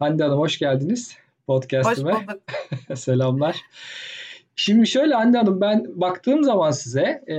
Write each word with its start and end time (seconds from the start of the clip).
Hande 0.00 0.22
Hanım 0.22 0.38
hoş 0.38 0.58
geldiniz 0.58 1.16
podcast'ime. 1.46 2.12
Hoş 2.12 2.28
bulduk. 2.28 2.42
Selamlar. 2.98 3.60
Şimdi 4.56 4.86
şöyle 4.86 5.14
Hande 5.14 5.38
Hanım 5.38 5.60
ben 5.60 6.00
baktığım 6.00 6.44
zaman 6.44 6.70
size 6.70 7.02
e, 7.28 7.36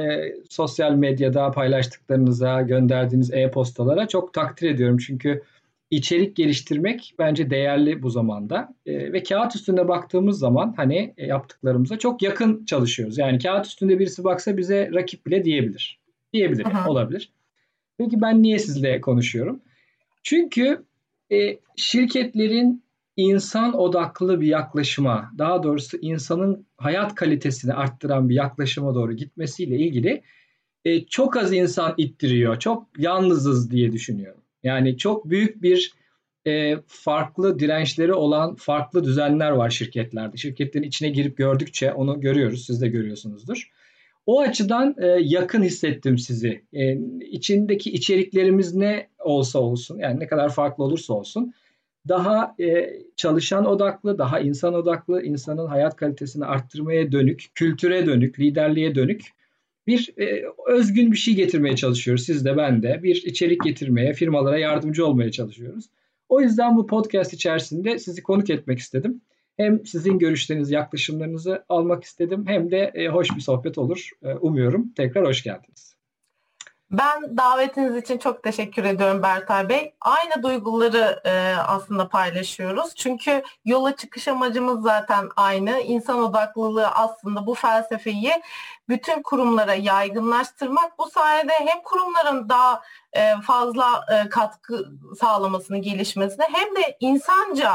sosyal 0.50 0.92
medyada 0.92 1.52
paylaştıklarınıza, 1.52 2.62
gönderdiğiniz 2.62 3.34
e-postalara 3.34 4.08
çok 4.08 4.34
takdir 4.34 4.70
ediyorum. 4.70 4.98
Çünkü 4.98 5.44
içerik 5.92 6.36
geliştirmek 6.36 7.16
bence 7.20 7.50
değerli 7.50 8.04
bu 8.04 8.10
zamanda. 8.10 8.74
E, 8.86 9.14
ve 9.14 9.24
kağıt 9.24 9.56
üstünde 9.56 9.88
baktığımız 9.88 10.40
zaman 10.40 10.74
hani 10.78 11.14
e, 11.18 11.26
yaptıklarımıza 11.26 12.00
çok 12.00 12.22
yakın 12.22 12.66
çalışıyoruz. 12.66 13.18
Yani 13.18 13.40
kağıt 13.40 13.66
üstünde 13.66 14.00
birisi 14.00 14.24
baksa 14.24 14.58
bize 14.58 14.90
rakip 14.94 15.26
bile 15.26 15.44
diyebilir. 15.44 16.00
Diyebilir, 16.34 16.66
yani, 16.66 16.90
olabilir. 16.90 17.32
Peki 17.98 18.22
ben 18.22 18.42
niye 18.42 18.60
sizle 18.60 19.02
konuşuyorum? 19.02 19.62
Çünkü 20.24 20.86
e, 21.32 21.60
şirketlerin 21.76 22.84
insan 23.18 23.80
odaklı 23.80 24.42
bir 24.42 24.48
yaklaşıma, 24.48 25.32
daha 25.38 25.64
doğrusu 25.64 25.98
insanın 26.02 26.68
hayat 26.78 27.16
kalitesini 27.16 27.74
arttıran 27.74 28.30
bir 28.30 28.36
yaklaşıma 28.36 28.96
doğru 28.96 29.14
gitmesiyle 29.14 29.76
ilgili 29.76 30.24
e, 30.86 31.06
çok 31.06 31.38
az 31.38 31.54
insan 31.54 31.94
ittiriyor. 31.98 32.60
Çok 32.60 32.88
yalnızız 32.98 33.72
diye 33.72 33.92
düşünüyorum. 33.92 34.42
Yani 34.64 34.98
çok 34.98 35.30
büyük 35.30 35.62
bir 35.62 35.94
e, 36.48 36.78
farklı 36.88 37.60
dirençleri 37.60 38.14
olan 38.14 38.56
farklı 38.56 39.04
düzenler 39.04 39.52
var 39.52 39.70
şirketlerde. 39.70 40.38
Şirketlerin 40.38 40.88
içine 40.88 41.10
girip 41.10 41.38
gördükçe 41.38 41.94
onu 41.94 42.22
görüyoruz. 42.22 42.66
Siz 42.66 42.82
de 42.82 42.88
görüyorsunuzdur. 42.88 43.72
O 44.26 44.40
açıdan 44.40 44.96
e, 44.98 45.08
yakın 45.08 45.64
hissettim 45.64 46.18
sizi. 46.18 46.64
E, 46.74 46.98
içindeki 47.32 47.92
içeriklerimiz 47.92 48.76
ne 48.76 49.08
olsa 49.20 49.60
olsun, 49.60 50.00
yani 50.00 50.20
ne 50.20 50.28
kadar 50.28 50.50
farklı 50.50 50.84
olursa 50.84 51.14
olsun, 51.14 51.54
daha 52.08 52.56
e, 52.60 52.90
çalışan 53.16 53.66
odaklı, 53.66 54.18
daha 54.18 54.40
insan 54.40 54.74
odaklı, 54.74 55.24
insanın 55.24 55.68
hayat 55.68 55.96
kalitesini 55.96 56.46
arttırmaya 56.46 57.12
dönük, 57.12 57.46
kültüre 57.56 58.06
dönük, 58.06 58.40
liderliğe 58.40 58.96
dönük 58.96 59.22
bir 59.88 60.14
e, 60.18 60.44
özgün 60.68 61.12
bir 61.12 61.18
şey 61.18 61.36
getirmeye 61.36 61.76
çalışıyoruz. 61.76 62.26
Siz 62.26 62.46
de 62.46 62.58
ben 62.58 62.84
de 62.84 63.00
bir 63.04 63.16
içerik 63.16 63.64
getirmeye, 63.64 64.14
firmalara 64.14 64.60
yardımcı 64.60 65.06
olmaya 65.06 65.32
çalışıyoruz. 65.32 65.86
O 66.30 66.42
yüzden 66.42 66.78
bu 66.78 66.88
podcast 66.88 67.34
içerisinde 67.34 68.00
sizi 68.00 68.24
konuk 68.24 68.50
etmek 68.50 68.80
istedim. 68.80 69.22
Hem 69.62 69.86
sizin 69.86 70.20
görüşlerinizi, 70.20 70.74
yaklaşımlarınızı 70.74 71.66
almak 71.70 72.04
istedim 72.04 72.46
hem 72.48 72.72
de 72.72 72.92
e, 72.96 73.08
hoş 73.08 73.36
bir 73.36 73.42
sohbet 73.42 73.78
olur. 73.78 74.10
E, 74.24 74.34
umuyorum. 74.34 74.94
Tekrar 74.98 75.26
hoş 75.26 75.44
geldiniz. 75.44 75.96
Ben 76.92 77.38
davetiniz 77.38 77.96
için 77.96 78.18
çok 78.18 78.44
teşekkür 78.44 78.84
ediyorum 78.84 79.24
Bertay 79.24 79.70
Bey. 79.70 79.94
Aynı 80.02 80.44
duyguları 80.44 81.22
e, 81.26 81.56
aslında 81.68 82.08
paylaşıyoruz. 82.10 82.96
Çünkü 82.96 83.44
yola 83.66 83.96
çıkış 83.96 84.28
amacımız 84.28 84.84
zaten 84.84 85.30
aynı. 85.36 85.80
İnsan 85.80 86.20
odaklılığı 86.20 86.88
aslında 86.88 87.48
bu 87.48 87.54
felsefeyi 87.54 88.32
bütün 88.90 89.22
kurumlara 89.22 89.74
yaygınlaştırmak. 89.74 91.00
Bu 91.00 91.10
sayede 91.10 91.54
hem 91.54 91.82
kurumların 91.84 92.50
daha 92.50 92.82
e, 93.14 93.36
fazla 93.42 94.06
e, 94.12 94.30
katkı 94.30 94.86
sağlamasını, 95.20 95.78
gelişmesine 95.78 96.46
hem 96.52 96.76
de 96.76 96.98
insanca 97.00 97.74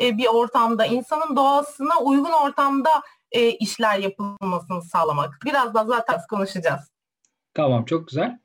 e, 0.00 0.18
bir 0.18 0.26
ortamda, 0.26 0.86
insanın 0.86 1.36
doğasına 1.36 2.00
uygun 2.02 2.32
ortamda 2.32 2.90
e, 3.32 3.50
işler 3.50 3.98
yapılmasını 3.98 4.82
sağlamak. 4.82 5.38
Biraz 5.44 5.74
daha 5.74 5.84
zaten 5.84 6.20
konuşacağız. 6.30 6.90
Tamam, 7.54 7.84
çok 7.84 8.08
güzel. 8.08 8.38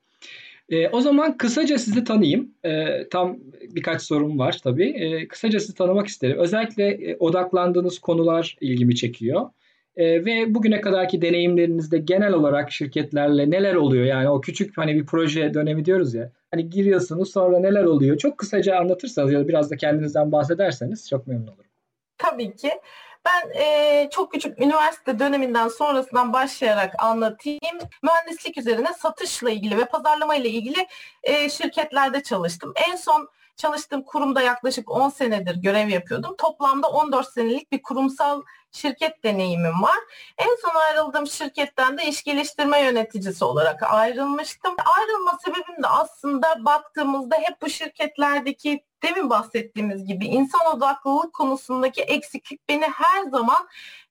E, 0.69 0.89
o 0.89 1.01
zaman 1.01 1.37
kısaca 1.37 1.77
sizi 1.77 2.03
tanıyayım. 2.03 2.51
E, 2.63 3.09
tam 3.09 3.37
birkaç 3.61 4.01
sorum 4.01 4.39
var 4.39 4.59
tabii. 4.63 4.89
E, 4.89 5.27
kısaca 5.27 5.59
sizi 5.59 5.73
tanımak 5.73 6.07
isterim. 6.07 6.37
Özellikle 6.37 6.87
e, 6.87 7.17
odaklandığınız 7.17 7.99
konular 7.99 8.57
ilgimi 8.61 8.95
çekiyor. 8.95 9.49
E, 9.95 10.25
ve 10.25 10.55
bugüne 10.55 10.81
kadarki 10.81 11.21
deneyimlerinizde 11.21 11.97
genel 11.97 12.33
olarak 12.33 12.71
şirketlerle 12.71 13.49
neler 13.49 13.75
oluyor? 13.75 14.05
Yani 14.05 14.29
o 14.29 14.41
küçük 14.41 14.77
hani 14.77 14.95
bir 14.95 15.05
proje 15.05 15.53
dönemi 15.53 15.85
diyoruz 15.85 16.13
ya. 16.13 16.31
Hani 16.51 16.69
giriyorsunuz 16.69 17.31
sonra 17.31 17.59
neler 17.59 17.83
oluyor? 17.83 18.17
Çok 18.17 18.37
kısaca 18.37 18.77
anlatırsanız 18.77 19.33
ya 19.33 19.39
da 19.39 19.47
biraz 19.47 19.71
da 19.71 19.77
kendinizden 19.77 20.31
bahsederseniz 20.31 21.09
çok 21.09 21.27
memnun 21.27 21.47
olurum. 21.47 21.71
Tabii 22.17 22.55
ki. 22.55 22.71
Ben 23.25 23.61
e, 23.61 24.09
çok 24.11 24.31
küçük 24.31 24.59
üniversite 24.59 25.19
döneminden 25.19 25.67
sonrasından 25.67 26.33
başlayarak 26.33 27.03
anlatayım. 27.03 27.79
Mühendislik 28.03 28.57
üzerine 28.57 28.93
satışla 28.93 29.49
ilgili 29.49 29.77
ve 29.77 29.85
pazarlama 29.85 30.35
ile 30.35 30.49
ilgili 30.49 30.87
e, 31.23 31.49
şirketlerde 31.49 32.23
çalıştım. 32.23 32.73
En 32.89 32.95
son 32.95 33.29
çalıştığım 33.57 34.03
kurumda 34.03 34.41
yaklaşık 34.41 34.91
10 34.91 35.09
senedir 35.09 35.55
görev 35.55 35.87
yapıyordum. 35.87 36.35
Toplamda 36.37 36.87
14 36.87 37.33
senelik 37.33 37.71
bir 37.71 37.81
kurumsal 37.81 38.41
şirket 38.71 39.23
deneyimim 39.23 39.81
var. 39.81 39.97
En 40.37 40.57
son 40.61 40.79
ayrıldığım 40.79 41.27
şirketten 41.27 41.97
de 41.97 42.05
iş 42.05 42.23
geliştirme 42.23 42.81
yöneticisi 42.81 43.45
olarak 43.45 43.83
ayrılmıştım. 43.83 44.75
Ayrılma 44.97 45.37
sebebim 45.45 45.83
de 45.83 45.87
aslında 45.87 46.65
baktığımızda 46.65 47.35
hep 47.35 47.61
bu 47.61 47.69
şirketlerdeki 47.69 48.83
demin 49.03 49.29
bahsettiğimiz 49.29 50.05
gibi 50.05 50.25
insan 50.25 50.75
odaklılık 50.75 51.33
konusundaki 51.33 52.01
eksiklik 52.01 52.69
beni 52.69 52.85
her 52.85 53.23
zaman 53.23 53.67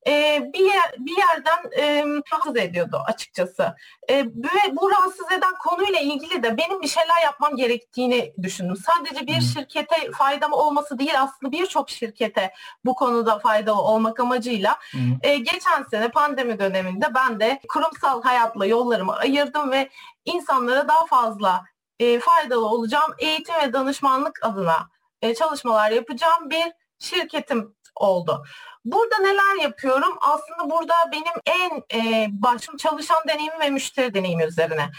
e, 0.07 0.43
bir 0.53 0.65
yer, 0.65 0.95
bir 0.99 1.17
yerden 1.17 1.83
e, 1.83 2.05
rahatsız 2.33 2.57
ediyordu 2.57 3.03
açıkçası. 3.07 3.77
E, 4.09 4.25
ve 4.25 4.77
bu 4.81 4.91
rahatsız 4.91 5.33
eden 5.33 5.55
konuyla 5.69 6.01
ilgili 6.01 6.43
de 6.43 6.57
benim 6.57 6.83
bir 6.83 6.89
şeyler 6.89 7.23
yapmam 7.25 7.57
gerektiğini 7.57 8.33
düşündüm. 8.43 8.77
Sadece 8.77 9.27
bir 9.27 9.41
şirkete 9.41 10.11
faydam 10.13 10.53
olması 10.53 10.99
değil 10.99 11.21
aslında 11.21 11.53
birçok 11.53 11.91
şirkete 11.91 12.53
bu 12.85 12.95
konuda 12.95 13.39
faydalı 13.39 13.83
olmak 13.83 14.21
amacıyla 14.21 14.79
e, 15.23 15.37
geçen 15.37 15.83
sene 15.91 16.09
pandemi 16.09 16.59
döneminde 16.59 17.07
ben 17.15 17.41
de 17.41 17.61
kurumsal 17.69 18.23
hayatla 18.23 18.67
yollarımı 18.67 19.17
ayırdım 19.17 19.71
ve 19.71 19.89
insanlara 20.25 20.89
daha 20.89 21.07
fazla 21.07 21.65
e, 22.01 22.21
faydalı 22.21 22.67
olacağım 22.67 23.15
eğitim 23.19 23.55
ve 23.55 23.73
danışmanlık 23.73 24.39
adına 24.43 24.89
e, 25.23 25.35
çalışmalar 25.35 25.91
yapacağım 25.91 26.51
bir 26.51 26.73
şirketim 26.99 27.75
oldu. 27.97 28.45
Burada 28.85 29.19
neler 29.19 29.63
yapıyorum? 29.63 30.19
Aslında 30.21 30.71
burada 30.71 30.95
benim 31.13 31.35
en 31.47 31.99
e, 31.99 32.29
başım 32.31 32.77
çalışan 32.77 33.29
deneyimi 33.29 33.61
ve 33.61 33.71
müşteri 33.71 34.15
deneyimi 34.15 34.45
üzerine. 34.45 34.91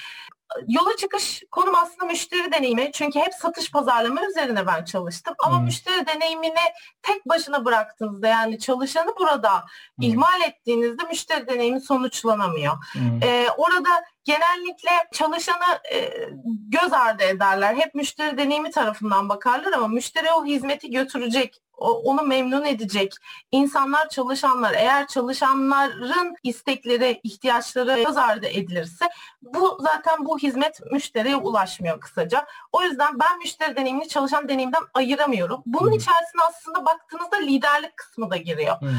Yola 0.67 0.95
çıkış 0.95 1.43
konum 1.51 1.75
aslında 1.75 2.05
müşteri 2.05 2.51
deneyimi. 2.51 2.91
Çünkü 2.93 3.19
hep 3.19 3.33
satış 3.33 3.71
pazarlama 3.71 4.25
üzerine 4.25 4.67
ben 4.67 4.85
çalıştım. 4.85 5.33
Ama 5.39 5.57
hmm. 5.57 5.65
müşteri 5.65 6.07
deneyimini 6.07 6.53
tek 7.01 7.29
başına 7.29 7.65
bıraktığınızda 7.65 8.27
yani 8.27 8.59
çalışanı 8.59 9.13
burada 9.19 9.53
hmm. 9.59 10.07
ihmal 10.07 10.41
ettiğinizde 10.41 11.03
müşteri 11.03 11.47
deneyimi 11.47 11.81
sonuçlanamıyor. 11.81 12.73
Hmm. 12.93 13.23
Ee, 13.23 13.47
orada 13.57 13.89
genellikle 14.23 14.91
çalışanı 15.13 15.79
e, 15.93 16.29
göz 16.67 16.93
ardı 16.93 17.23
ederler. 17.23 17.75
Hep 17.75 17.95
müşteri 17.95 18.37
deneyimi 18.37 18.71
tarafından 18.71 19.29
bakarlar 19.29 19.73
ama 19.73 19.87
müşteri 19.87 20.31
o 20.31 20.45
hizmeti 20.45 20.91
götürecek 20.91 21.61
onu 21.81 22.21
memnun 22.21 22.65
edecek 22.65 23.13
insanlar 23.51 24.09
çalışanlar 24.09 24.73
eğer 24.73 25.07
çalışanların 25.07 26.35
istekleri 26.43 27.19
ihtiyaçları 27.23 28.03
göz 28.03 28.17
ardı 28.17 28.47
edilirse 28.47 29.05
bu 29.41 29.77
zaten 29.81 30.25
bu 30.25 30.39
hizmet 30.39 30.91
müşteriye 30.91 31.35
ulaşmıyor 31.35 31.99
kısaca. 31.99 32.45
O 32.71 32.83
yüzden 32.83 33.19
ben 33.19 33.37
müşteri 33.37 33.75
deneyimini 33.75 34.07
çalışan 34.07 34.49
deneyimden 34.49 34.83
ayıramıyorum. 34.93 35.63
Bunun 35.65 35.91
hmm. 35.91 35.97
içerisine 35.97 36.41
aslında 36.49 36.85
baktığınızda 36.85 37.37
liderlik 37.37 37.97
kısmı 37.97 38.31
da 38.31 38.37
giriyor. 38.37 38.81
Hmm. 38.81 38.89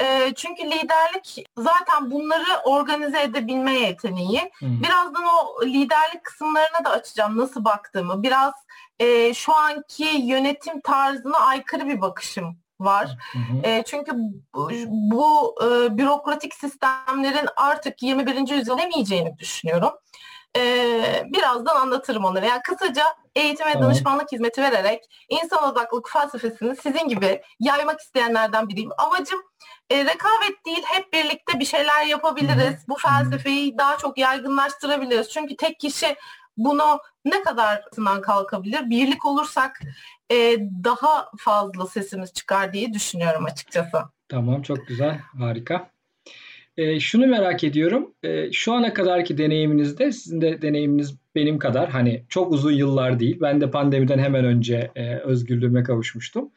E, 0.00 0.34
çünkü 0.34 0.62
liderlik 0.64 1.46
zaten 1.56 2.10
bunları 2.10 2.58
organize 2.64 3.22
edebilme 3.22 3.72
yeteneği. 3.72 4.40
Hı. 4.40 4.66
Birazdan 4.66 5.24
o 5.24 5.66
liderlik 5.66 6.24
kısımlarına 6.24 6.84
da 6.84 6.90
açacağım 6.90 7.38
nasıl 7.38 7.64
baktığımı. 7.64 8.22
Biraz 8.22 8.54
e, 8.98 9.34
şu 9.34 9.54
anki 9.54 10.04
yönetim 10.04 10.80
tarzına 10.80 11.38
aykırı 11.38 11.86
bir 11.86 12.00
bakışım 12.00 12.58
var. 12.80 13.16
Hı 13.32 13.38
hı. 13.38 13.68
E, 13.68 13.82
çünkü 13.86 14.12
bu, 14.54 14.70
bu 14.86 15.54
e, 15.62 15.98
bürokratik 15.98 16.54
sistemlerin 16.54 17.48
artık 17.56 18.02
21. 18.02 18.48
yüzyıl 18.48 18.78
demeyeceğini 18.78 19.38
düşünüyorum. 19.38 19.90
E, 20.56 21.22
birazdan 21.32 21.76
anlatırım 21.76 22.24
onları. 22.24 22.46
Yani 22.46 22.60
kısaca 22.62 23.04
eğitim 23.34 23.66
ve 23.66 23.74
danışmanlık 23.80 24.32
hizmeti 24.32 24.62
vererek 24.62 25.04
insan 25.28 25.64
odaklık 25.64 26.10
felsefesini 26.10 26.76
sizin 26.76 27.08
gibi 27.08 27.42
yaymak 27.60 28.00
isteyenlerden 28.00 28.68
biriyim. 28.68 28.90
Amacım 28.98 29.40
e, 29.90 29.96
rekabet 30.04 30.66
değil 30.66 30.82
hep 30.84 31.12
birlikte 31.12 31.60
bir 31.60 31.64
şeyler 31.64 32.06
yapabiliriz. 32.06 32.88
Bu 32.88 32.96
felsefeyi 32.96 33.78
daha 33.78 33.98
çok 33.98 34.18
yaygınlaştırabiliriz. 34.18 35.28
Çünkü 35.30 35.56
tek 35.56 35.80
kişi 35.80 36.16
bunu 36.56 37.00
ne 37.24 37.42
kadar 37.42 37.84
kalkabilir? 38.22 38.90
Birlik 38.90 39.24
olursak 39.24 39.80
e, 40.30 40.56
daha 40.84 41.30
fazla 41.38 41.86
sesimiz 41.86 42.32
çıkar 42.32 42.72
diye 42.72 42.92
düşünüyorum 42.92 43.44
açıkçası. 43.44 43.98
Tamam 44.28 44.62
çok 44.62 44.86
güzel 44.86 45.20
harika. 45.38 45.90
E, 46.78 47.00
şunu 47.00 47.26
merak 47.26 47.64
ediyorum. 47.64 48.14
E, 48.22 48.52
şu 48.52 48.72
ana 48.72 48.94
kadarki 48.94 49.38
deneyiminizde 49.38 50.12
sizin 50.12 50.40
de 50.40 50.62
deneyiminiz 50.62 51.14
benim 51.34 51.58
kadar 51.58 51.90
hani 51.90 52.24
çok 52.28 52.52
uzun 52.52 52.72
yıllar 52.72 53.20
değil. 53.20 53.38
Ben 53.40 53.60
de 53.60 53.70
pandemiden 53.70 54.18
hemen 54.18 54.44
önce 54.44 54.90
e, 54.96 55.16
özgürlüğüme 55.16 55.82
kavuşmuştum. 55.82 56.50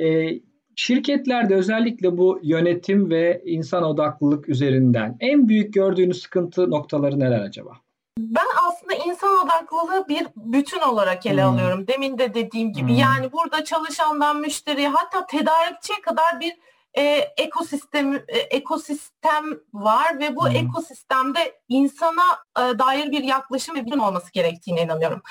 E, 0.00 0.28
şirketlerde 0.76 1.54
özellikle 1.54 2.18
bu 2.18 2.40
yönetim 2.42 3.10
ve 3.10 3.42
insan 3.44 3.82
odaklılık 3.82 4.48
üzerinden 4.48 5.16
en 5.20 5.48
büyük 5.48 5.74
gördüğünüz 5.74 6.22
sıkıntı 6.22 6.70
noktaları 6.70 7.20
neler 7.20 7.40
acaba? 7.40 7.70
Ben 8.18 8.46
aslında 8.68 8.94
insan 9.06 9.30
odaklılığı 9.44 10.08
bir 10.08 10.26
bütün 10.36 10.80
olarak 10.80 11.26
ele 11.26 11.44
hmm. 11.44 11.50
alıyorum. 11.50 11.86
Demin 11.86 12.18
de 12.18 12.34
dediğim 12.34 12.72
gibi. 12.72 12.88
Hmm. 12.88 12.98
Yani 12.98 13.32
burada 13.32 13.64
çalışandan 13.64 14.40
müşteri 14.40 14.86
hatta 14.86 15.26
tedarikçiye 15.26 16.00
kadar 16.00 16.40
bir 16.40 16.52
e, 16.96 17.02
ekosistem 17.36 18.14
e, 18.14 18.38
ekosistem 18.38 19.44
var 19.72 20.18
ve 20.18 20.36
bu 20.36 20.48
hmm. 20.48 20.56
ekosistemde 20.56 21.60
insana 21.68 22.24
e, 22.58 22.78
dair 22.78 23.10
bir 23.10 23.24
yaklaşım 23.24 23.76
ve 23.76 23.86
bilim 23.86 24.00
olması 24.00 24.32
gerektiğine 24.32 24.82
inanıyorum. 24.82 25.22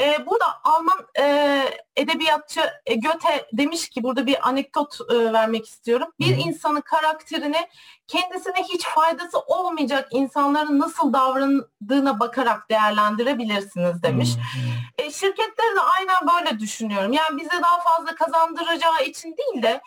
E, 0.00 0.26
burada 0.26 0.44
Alman 0.64 1.06
e, 1.18 1.64
edebiyatçı 1.96 2.60
e, 2.86 2.94
Goethe 2.94 3.46
demiş 3.52 3.88
ki 3.88 4.02
burada 4.02 4.26
bir 4.26 4.48
anekdot 4.48 4.98
e, 5.10 5.32
vermek 5.32 5.68
istiyorum. 5.68 6.08
Bir 6.20 6.36
hmm. 6.36 6.48
insanın 6.48 6.80
karakterini 6.80 7.68
kendisine 8.08 8.62
hiç 8.62 8.84
faydası 8.84 9.38
olmayacak 9.38 10.08
insanların 10.10 10.78
nasıl 10.78 11.12
davrandığına 11.12 12.20
bakarak 12.20 12.70
değerlendirebilirsiniz 12.70 14.02
demiş. 14.02 14.28
Hmm. 14.36 15.06
E, 15.06 15.10
şirketleri 15.10 15.76
de 15.76 15.80
aynen 15.80 16.16
böyle 16.34 16.58
düşünüyorum. 16.58 17.12
Yani 17.12 17.40
bize 17.40 17.62
daha 17.62 17.80
fazla 17.80 18.14
kazandıracağı 18.14 19.04
için 19.04 19.36
değil 19.36 19.62
de 19.62 19.80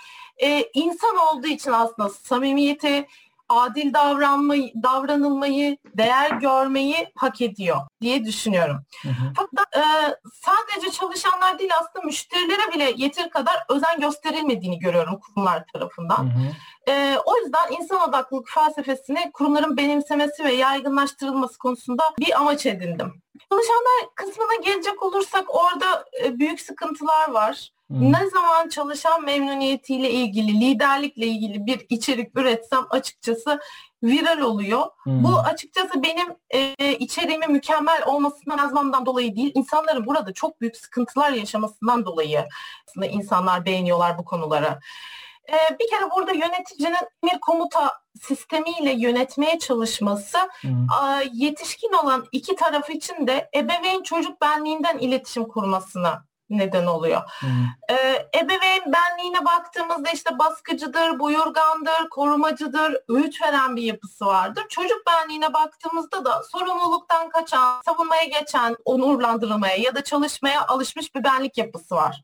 e, 0.43 0.69
insan 0.73 1.17
olduğu 1.17 1.47
için 1.47 1.71
aslında 1.71 2.09
samimiyeti, 2.09 3.07
adil 3.49 3.93
davranmayı, 3.93 4.71
davranılmayı, 4.83 5.77
değer 5.97 6.31
görmeyi 6.31 7.07
hak 7.15 7.41
ediyor 7.41 7.77
diye 8.01 8.25
düşünüyorum. 8.25 8.81
Hı 9.03 9.09
hı. 9.09 9.33
Fakat 9.35 9.77
e, 9.77 9.83
sadece 10.33 10.91
çalışanlar 10.91 11.59
değil 11.59 11.71
aslında 11.81 12.05
müşterilere 12.05 12.73
bile 12.73 12.93
yeter 12.97 13.29
kadar 13.29 13.63
özen 13.69 13.99
gösterilmediğini 13.99 14.79
görüyorum 14.79 15.19
kurumlar 15.19 15.63
tarafından. 15.73 16.23
Hı 16.23 16.39
hı. 16.39 16.91
E, 16.91 17.17
o 17.25 17.37
yüzden 17.37 17.71
insan 17.79 18.09
odaklılık 18.09 18.49
felsefesini 18.49 19.31
kurumların 19.33 19.77
benimsemesi 19.77 20.43
ve 20.43 20.53
yaygınlaştırılması 20.53 21.57
konusunda 21.57 22.03
bir 22.19 22.39
amaç 22.41 22.65
edindim. 22.65 23.21
Çalışanlar 23.51 24.15
kısmına 24.15 24.55
gelecek 24.65 25.03
olursak 25.03 25.55
orada 25.55 26.05
e, 26.23 26.39
büyük 26.39 26.61
sıkıntılar 26.61 27.31
var. 27.31 27.69
Hmm. 27.89 28.13
Ne 28.13 28.29
zaman 28.29 28.69
çalışan 28.69 29.25
memnuniyetiyle 29.25 30.11
ilgili, 30.11 30.59
liderlikle 30.61 31.25
ilgili 31.25 31.65
bir 31.65 31.85
içerik 31.89 32.39
üretsem 32.39 32.85
açıkçası 32.89 33.59
viral 34.03 34.39
oluyor. 34.39 34.85
Hmm. 35.03 35.23
Bu 35.23 35.39
açıkçası 35.39 36.03
benim 36.03 36.27
e, 36.49 36.93
içeriğimin 36.95 37.51
mükemmel 37.51 38.03
olmasından 38.05 38.57
yazmamdan 38.57 39.05
dolayı 39.05 39.35
değil, 39.35 39.51
insanların 39.55 40.05
burada 40.05 40.33
çok 40.33 40.61
büyük 40.61 40.77
sıkıntılar 40.77 41.31
yaşamasından 41.31 42.05
dolayı 42.05 42.47
aslında 42.87 43.05
insanlar 43.05 43.65
beğeniyorlar 43.65 44.17
bu 44.17 44.25
konuları. 44.25 44.79
E, 45.49 45.79
bir 45.79 45.89
kere 45.89 46.11
burada 46.15 46.31
yöneticinin 46.31 47.07
bir 47.23 47.39
komuta 47.39 47.93
sistemiyle 48.21 48.91
yönetmeye 48.91 49.59
çalışması 49.59 50.37
hmm. 50.61 50.87
a, 51.01 51.21
yetişkin 51.33 51.93
olan 51.93 52.25
iki 52.31 52.55
taraf 52.55 52.89
için 52.89 53.27
de 53.27 53.49
ebeveyn 53.55 54.03
çocuk 54.03 54.41
benliğinden 54.41 54.97
iletişim 54.97 55.47
kurmasına 55.47 56.26
neden 56.49 56.85
oluyor. 56.85 57.21
Ee, 57.89 58.29
ebeveyn 58.39 58.93
benliğine 58.93 59.45
baktığımızda 59.45 60.09
işte 60.09 60.39
baskıcıdır, 60.39 61.19
buyurgandır, 61.19 62.09
korumacıdır, 62.11 62.97
öğüt 63.09 63.41
veren 63.41 63.75
bir 63.75 63.83
yapısı 63.83 64.25
vardır. 64.25 64.63
Çocuk 64.69 65.07
benliğine 65.07 65.53
baktığımızda 65.53 66.25
da 66.25 66.43
sorumluluktan 66.43 67.29
kaçan, 67.29 67.81
savunmaya 67.85 68.23
geçen, 68.23 68.75
onurlandırılmaya 68.85 69.75
ya 69.75 69.95
da 69.95 70.03
çalışmaya 70.03 70.67
alışmış 70.67 71.15
bir 71.15 71.23
benlik 71.23 71.57
yapısı 71.57 71.95
var. 71.95 72.23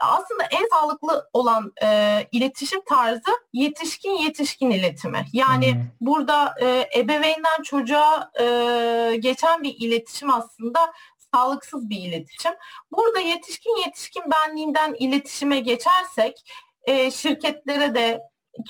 Aslında 0.00 0.44
en 0.44 0.68
sağlıklı 0.72 1.28
olan 1.32 1.72
e, 1.82 2.20
iletişim 2.32 2.80
tarzı 2.84 3.30
yetişkin 3.52 4.10
yetişkin 4.10 4.70
iletimi. 4.70 5.26
Yani 5.32 5.74
hmm. 5.74 5.82
burada 6.00 6.54
e, 6.60 6.88
ebeveynden 6.96 7.62
çocuğa 7.62 8.30
e, 8.40 9.16
geçen 9.16 9.62
bir 9.62 9.74
iletişim 9.78 10.30
aslında 10.30 10.92
sağlıksız 11.34 11.90
bir 11.90 11.96
iletişim. 11.96 12.52
Burada 12.92 13.20
yetişkin 13.20 13.76
yetişkin 13.86 14.22
benliğinden 14.30 14.94
iletişime 14.98 15.60
geçersek 15.60 16.50
e, 16.84 17.10
şirketlere 17.10 17.94
de 17.94 18.20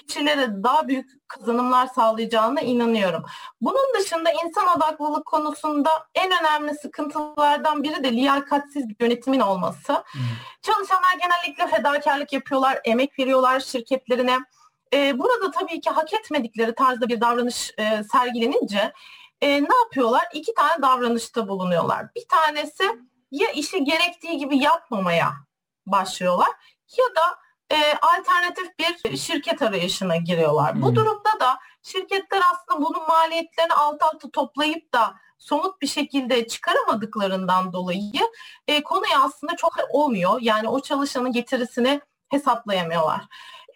kişilere 0.09 0.63
daha 0.63 0.89
büyük 0.89 1.29
kazanımlar 1.29 1.87
sağlayacağına 1.87 2.61
inanıyorum. 2.61 3.25
Bunun 3.61 3.95
dışında 3.99 4.31
insan 4.45 4.77
odaklılık 4.77 5.27
konusunda 5.27 5.91
en 6.15 6.33
önemli 6.41 6.75
sıkıntılardan 6.75 7.83
biri 7.83 8.05
de 8.05 8.13
liyakatsiz 8.13 8.89
bir 8.89 8.97
yönetimin 9.01 9.41
olması. 9.41 9.93
Hmm. 9.93 10.23
Çalışanlar 10.63 11.13
genellikle 11.23 11.77
fedakarlık 11.77 12.33
yapıyorlar, 12.33 12.79
emek 12.85 13.19
veriyorlar 13.19 13.61
şirketlerine. 13.61 14.39
Ee, 14.93 15.19
burada 15.19 15.51
tabii 15.51 15.81
ki 15.81 15.91
hak 15.91 16.13
etmedikleri 16.15 16.75
tarzda 16.75 17.09
bir 17.09 17.21
davranış 17.21 17.75
e, 17.79 18.05
sergilenince 18.13 18.93
e, 19.41 19.49
ne 19.49 19.77
yapıyorlar? 19.85 20.25
İki 20.33 20.55
tane 20.55 20.83
davranışta 20.83 21.49
bulunuyorlar. 21.49 22.15
Bir 22.15 22.25
tanesi 22.29 22.85
ya 23.31 23.51
işi 23.51 23.85
gerektiği 23.85 24.39
gibi 24.39 24.59
yapmamaya 24.59 25.33
başlıyorlar 25.87 26.49
ya 26.99 27.05
da 27.17 27.39
e, 27.71 27.99
alternatif 28.03 28.79
bir 28.79 29.17
şirket 29.17 29.63
arayışına 29.63 30.17
giriyorlar. 30.17 30.75
Hmm. 30.75 30.83
Bu 30.83 30.95
durumda 30.95 31.41
da 31.41 31.59
şirketler 31.83 32.43
aslında 32.53 32.87
bunun 32.87 33.07
maliyetlerini 33.09 33.73
alt 33.73 34.03
alta 34.03 34.31
toplayıp 34.31 34.93
da 34.93 35.15
somut 35.39 35.81
bir 35.81 35.87
şekilde 35.87 36.47
çıkaramadıklarından 36.47 37.73
dolayı 37.73 38.31
e, 38.69 38.83
konuya 38.83 39.23
aslında 39.23 39.57
çok 39.57 39.73
olmuyor. 39.91 40.39
Yani 40.41 40.69
o 40.69 40.81
çalışanın 40.81 41.33
getirisini 41.33 42.01
hesaplayamıyorlar 42.31 43.21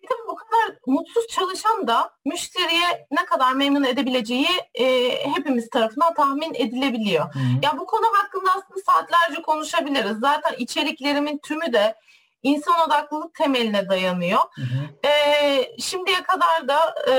tabii 0.08 0.28
bu 0.28 0.36
kadar 0.36 0.78
mutsuz 0.86 1.26
çalışan 1.26 1.86
da 1.88 2.10
müşteriye 2.24 3.06
ne 3.10 3.24
kadar 3.24 3.52
memnun 3.52 3.84
edebileceği 3.84 4.48
e, 4.74 5.10
hepimiz 5.34 5.70
tarafından 5.70 6.14
tahmin 6.14 6.54
edilebiliyor. 6.54 7.34
Hı 7.34 7.38
hı. 7.38 7.42
Ya 7.62 7.78
bu 7.78 7.86
konu 7.86 8.06
hakkında 8.12 8.50
aslında 8.50 8.80
saatlerce 8.86 9.42
konuşabiliriz. 9.42 10.18
Zaten 10.20 10.54
içeriklerimin 10.58 11.38
tümü 11.38 11.72
de 11.72 11.94
insan 12.42 12.88
odaklılık 12.88 13.34
temeline 13.34 13.88
dayanıyor. 13.88 14.38
Hı 14.54 14.62
hı. 14.62 15.08
E, 15.08 15.76
şimdiye 15.78 16.22
kadar 16.22 16.68
da 16.68 16.94
e, 17.08 17.12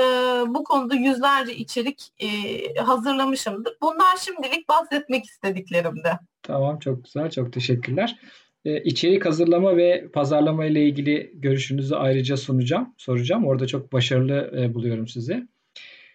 bu 0.54 0.64
konuda 0.64 0.94
yüzlerce 0.94 1.54
içerik 1.56 2.12
e, 2.18 2.28
hazırlamışımdır. 2.74 3.76
Bunlar 3.82 4.16
şimdilik 4.16 4.68
bahsetmek 4.68 5.24
istediklerimde. 5.24 6.18
Tamam 6.42 6.78
çok 6.78 7.04
güzel 7.04 7.30
çok 7.30 7.52
teşekkürler. 7.52 8.18
E, 8.64 8.82
içerik 8.82 9.26
hazırlama 9.26 9.76
ve 9.76 10.08
pazarlama 10.12 10.66
ile 10.66 10.84
ilgili 10.84 11.30
görüşünüzü 11.34 11.94
ayrıca 11.94 12.36
sunacağım, 12.36 12.94
soracağım. 12.96 13.46
Orada 13.46 13.66
çok 13.66 13.92
başarılı 13.92 14.52
e, 14.60 14.74
buluyorum 14.74 15.08
sizi. 15.08 15.46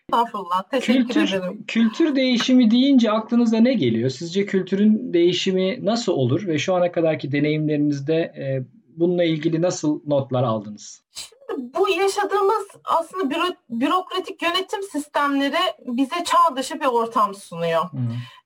Estağfurullah. 0.09 0.63
Teşekkür 0.63 1.07
kültür, 1.07 1.33
ederim. 1.33 1.63
Kültür 1.67 2.15
değişimi 2.15 2.71
deyince 2.71 3.11
aklınıza 3.11 3.57
ne 3.57 3.73
geliyor? 3.73 4.09
Sizce 4.09 4.45
kültürün 4.45 5.13
değişimi 5.13 5.85
nasıl 5.85 6.11
olur 6.11 6.47
ve 6.47 6.59
şu 6.59 6.75
ana 6.75 6.91
kadarki 6.91 7.31
deneyimlerinizde 7.31 8.15
e, 8.15 8.63
bununla 8.97 9.23
ilgili 9.23 9.61
nasıl 9.61 10.01
notlar 10.07 10.43
aldınız? 10.43 11.03
Şimdi 11.11 11.73
bu 11.73 11.89
yaşadığımız 11.89 12.67
aslında 12.83 13.29
büro, 13.29 13.43
bürokratik 13.69 14.41
yönetim 14.41 14.83
sistemleri 14.83 15.57
bize 15.85 16.23
çağ 16.25 16.55
dışı 16.55 16.79
bir 16.79 16.85
ortam 16.85 17.35
sunuyor. 17.35 17.83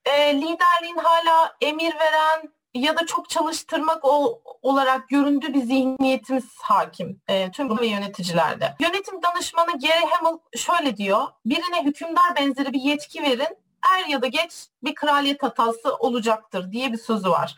E, 0.06 0.34
liderliğin 0.34 0.98
hala 0.98 1.56
emir 1.62 1.94
veren, 1.96 2.50
ya 2.80 2.98
da 2.98 3.06
çok 3.06 3.30
çalıştırmak 3.30 4.06
o, 4.06 4.42
olarak 4.62 5.10
göründüğü 5.10 5.54
bir 5.54 5.62
zihniyetimiz 5.62 6.46
hakim 6.62 7.22
e, 7.28 7.52
tüm 7.52 7.80
ve 7.80 7.88
yöneticilerde. 7.88 8.76
Yönetim 8.80 9.22
danışmanı 9.24 9.72
Gary 9.72 10.06
Hamel 10.12 10.40
şöyle 10.56 10.98
diyor, 10.98 11.28
birine 11.46 11.86
hükümdar 11.86 12.36
benzeri 12.36 12.74
bir 12.74 12.82
yetki 12.82 13.24
verin, 13.24 13.58
er 13.96 14.06
ya 14.06 14.22
da 14.22 14.28
geç 14.28 14.54
bir 14.84 14.96
kraliyet 14.96 15.44
hatası 15.44 15.96
olacaktır 15.96 16.72
diye 16.72 16.92
bir 16.92 16.98
sözü 16.98 17.30
var. 17.30 17.56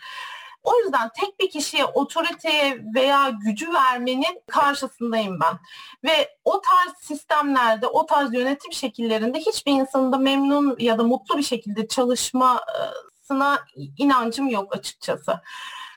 O 0.63 0.79
yüzden 0.79 1.09
tek 1.19 1.39
bir 1.39 1.49
kişiye 1.49 1.85
otoriteye 1.85 2.85
veya 2.95 3.29
gücü 3.29 3.73
vermenin 3.73 4.41
karşısındayım 4.47 5.39
ben. 5.39 5.59
Ve 6.03 6.29
o 6.45 6.61
tarz 6.61 6.97
sistemlerde, 7.01 7.87
o 7.87 8.05
tarz 8.05 8.33
yönetim 8.33 8.73
şekillerinde 8.73 9.39
hiçbir 9.39 9.71
insanın 9.71 10.11
da 10.11 10.17
memnun 10.17 10.75
ya 10.79 10.97
da 10.97 11.03
mutlu 11.03 11.37
bir 11.37 11.43
şekilde 11.43 11.87
çalışma 11.87 12.55
e, 12.55 12.79
olmasına 13.21 13.65
inancım 13.97 14.47
yok 14.47 14.75
açıkçası. 14.75 15.41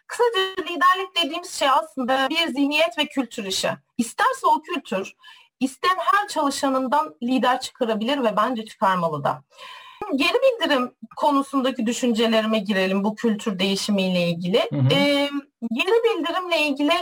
Kısaca 0.07 0.40
liderlik 0.40 1.16
dediğimiz 1.25 1.50
şey 1.50 1.69
aslında 1.69 2.28
bir 2.31 2.47
zihniyet 2.47 2.99
ve 2.99 3.07
kültür 3.07 3.45
işi. 3.45 3.71
İsterse 3.99 4.47
o 4.47 4.62
kültür 4.62 5.14
isteyen 5.61 5.97
her 5.99 6.28
çalışanından 6.28 7.14
lider 7.23 7.61
çıkarabilir 7.61 8.23
ve 8.23 8.37
bence 8.37 8.64
çıkarmalı 8.64 9.25
da. 9.25 9.43
Geri 10.16 10.35
bildirim 10.35 10.95
konusundaki 11.16 11.87
düşüncelerime 11.87 12.59
girelim 12.59 13.04
bu 13.04 13.14
kültür 13.14 13.59
değişimiyle 13.59 14.28
ilgili. 14.28 14.59
Hı 14.59 14.76
hı. 14.76 14.95
E, 14.95 15.31
geri 15.73 16.04
bildirimle 16.04 16.61
ilgili 16.61 16.93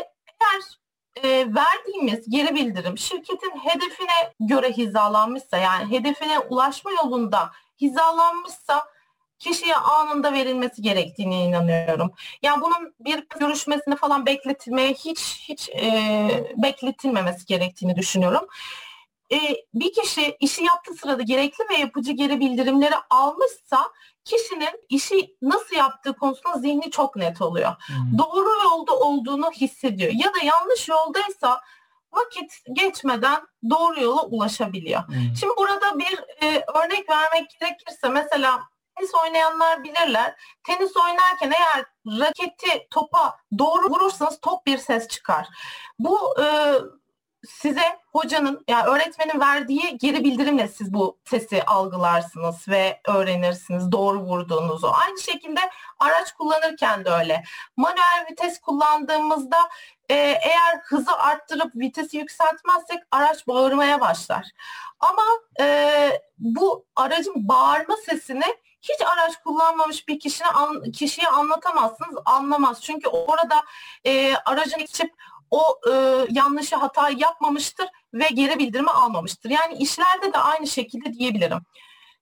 eğer 0.41 0.79
e, 1.23 1.55
verdiğimiz 1.55 2.31
geri 2.31 2.55
bildirim 2.55 2.99
şirketin 2.99 3.51
hedefine 3.51 4.33
göre 4.41 4.73
hizalanmışsa 4.73 5.57
yani 5.57 5.91
hedefine 5.91 6.39
ulaşma 6.39 6.91
yolunda 6.93 7.51
hizalanmışsa 7.81 8.93
kişiye 9.43 9.77
anında 9.77 10.33
verilmesi 10.33 10.83
gerektiğine 10.83 11.45
inanıyorum. 11.45 12.13
Yani 12.43 12.63
bunun 12.63 12.95
bir 13.01 13.27
görüşmesini 13.41 13.97
falan 13.97 14.27
bekletilmeye 14.27 14.95
hiç 14.95 15.49
hiç 15.49 15.69
e, 15.69 16.55
bekletilmemesi 16.57 17.47
gerektiğini 17.47 17.97
düşünüyorum. 17.97 18.47
E, 19.33 19.39
bir 19.75 19.93
kişi 19.93 20.37
işi 20.41 20.65
yaptığı 20.65 20.95
sırada 20.95 21.23
gerekli 21.23 21.65
ve 21.71 21.75
yapıcı 21.75 22.13
geri 22.13 22.41
bildirimleri 22.41 22.95
almışsa 23.11 23.85
kişinin 24.25 24.81
işi 24.89 25.37
nasıl 25.43 25.77
yaptığı 25.77 26.17
konusunda 26.17 26.59
zihni 26.59 26.91
çok 26.91 27.17
net 27.17 27.43
oluyor. 27.43 27.73
Hmm. 27.87 28.19
Doğru 28.19 28.49
yolda 28.65 28.97
olduğunu 28.97 29.51
hissediyor. 29.51 30.13
Ya 30.15 30.35
da 30.35 30.45
yanlış 30.45 30.89
yoldaysa 30.89 31.61
vakit 32.13 32.53
geçmeden 32.73 33.41
doğru 33.71 34.01
yola 34.01 34.23
ulaşabiliyor. 34.23 35.09
Hmm. 35.09 35.37
Şimdi 35.41 35.53
burada 35.59 35.99
bir 35.99 36.45
e, 36.47 36.65
örnek 36.75 37.11
vermek 37.11 37.61
gerekirse 37.61 38.09
mesela 38.09 38.61
tenis 38.97 39.15
oynayanlar 39.15 39.85
bilirler. 39.85 40.35
Tenis 40.67 40.97
oynarken 40.97 41.53
eğer 41.53 41.85
raketi 42.07 42.87
topa 42.91 43.37
doğru 43.59 43.91
vurursanız 43.91 44.41
top 44.41 44.67
bir 44.67 44.79
ses 44.79 45.09
çıkar. 45.09 45.49
Bu 45.99 46.35
e, 46.43 46.45
size 47.49 47.99
hocanın 48.13 48.65
yani 48.69 48.85
öğretmenin 48.87 49.41
verdiği 49.41 49.99
geri 49.99 50.25
bildirimle 50.25 50.69
siz 50.69 50.95
bu 50.95 51.19
sesi 51.25 51.63
algılarsınız 51.63 52.69
ve 52.69 53.01
öğrenirsiniz 53.09 53.93
doğru 53.93 54.21
vurduğunuzu. 54.21 54.93
Aynı 55.07 55.21
şekilde 55.21 55.61
araç 55.99 56.33
kullanırken 56.33 57.05
de 57.05 57.11
öyle. 57.11 57.43
Manuel 57.77 58.27
vites 58.31 58.61
kullandığımızda 58.61 59.59
e, 60.09 60.15
eğer 60.17 60.79
hızı 60.85 61.13
arttırıp 61.13 61.77
vitesi 61.77 62.17
yükseltmezsek 62.17 62.99
araç 63.11 63.47
bağırmaya 63.47 64.01
başlar. 64.01 64.47
Ama 65.01 65.25
e, 65.61 66.21
bu 66.39 66.87
aracın 66.97 67.49
bağırma 67.49 67.97
sesini 67.97 68.57
hiç 68.83 69.01
araç 69.01 69.37
kullanmamış 69.45 70.09
bir 70.09 70.21
kişine 70.21 70.49
an, 70.49 70.93
kişiye 70.93 71.29
anlatamazsınız, 71.29 72.17
anlamaz. 72.25 72.83
Çünkü 72.83 73.09
orada 73.09 73.63
e, 74.05 74.35
aracın 74.35 74.79
geçip 74.79 75.11
o 75.51 75.81
e, 75.91 75.93
yanlışı 76.31 76.77
hata 76.77 77.09
yapmamıştır 77.09 77.87
ve 78.15 78.29
geri 78.29 78.59
bildirimi 78.59 78.91
almamıştır. 78.91 79.51
Yani 79.51 79.75
işlerde 79.75 80.33
de 80.33 80.39
aynı 80.39 80.67
şekilde 80.67 81.13
diyebilirim. 81.13 81.59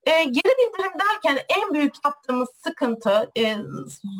E, 0.03 0.23
geri 0.23 0.53
bildirim 0.57 0.91
derken 0.99 1.39
en 1.49 1.73
büyük 1.73 1.95
yaptığımız 2.05 2.49
sıkıntı, 2.63 3.31
e, 3.37 3.55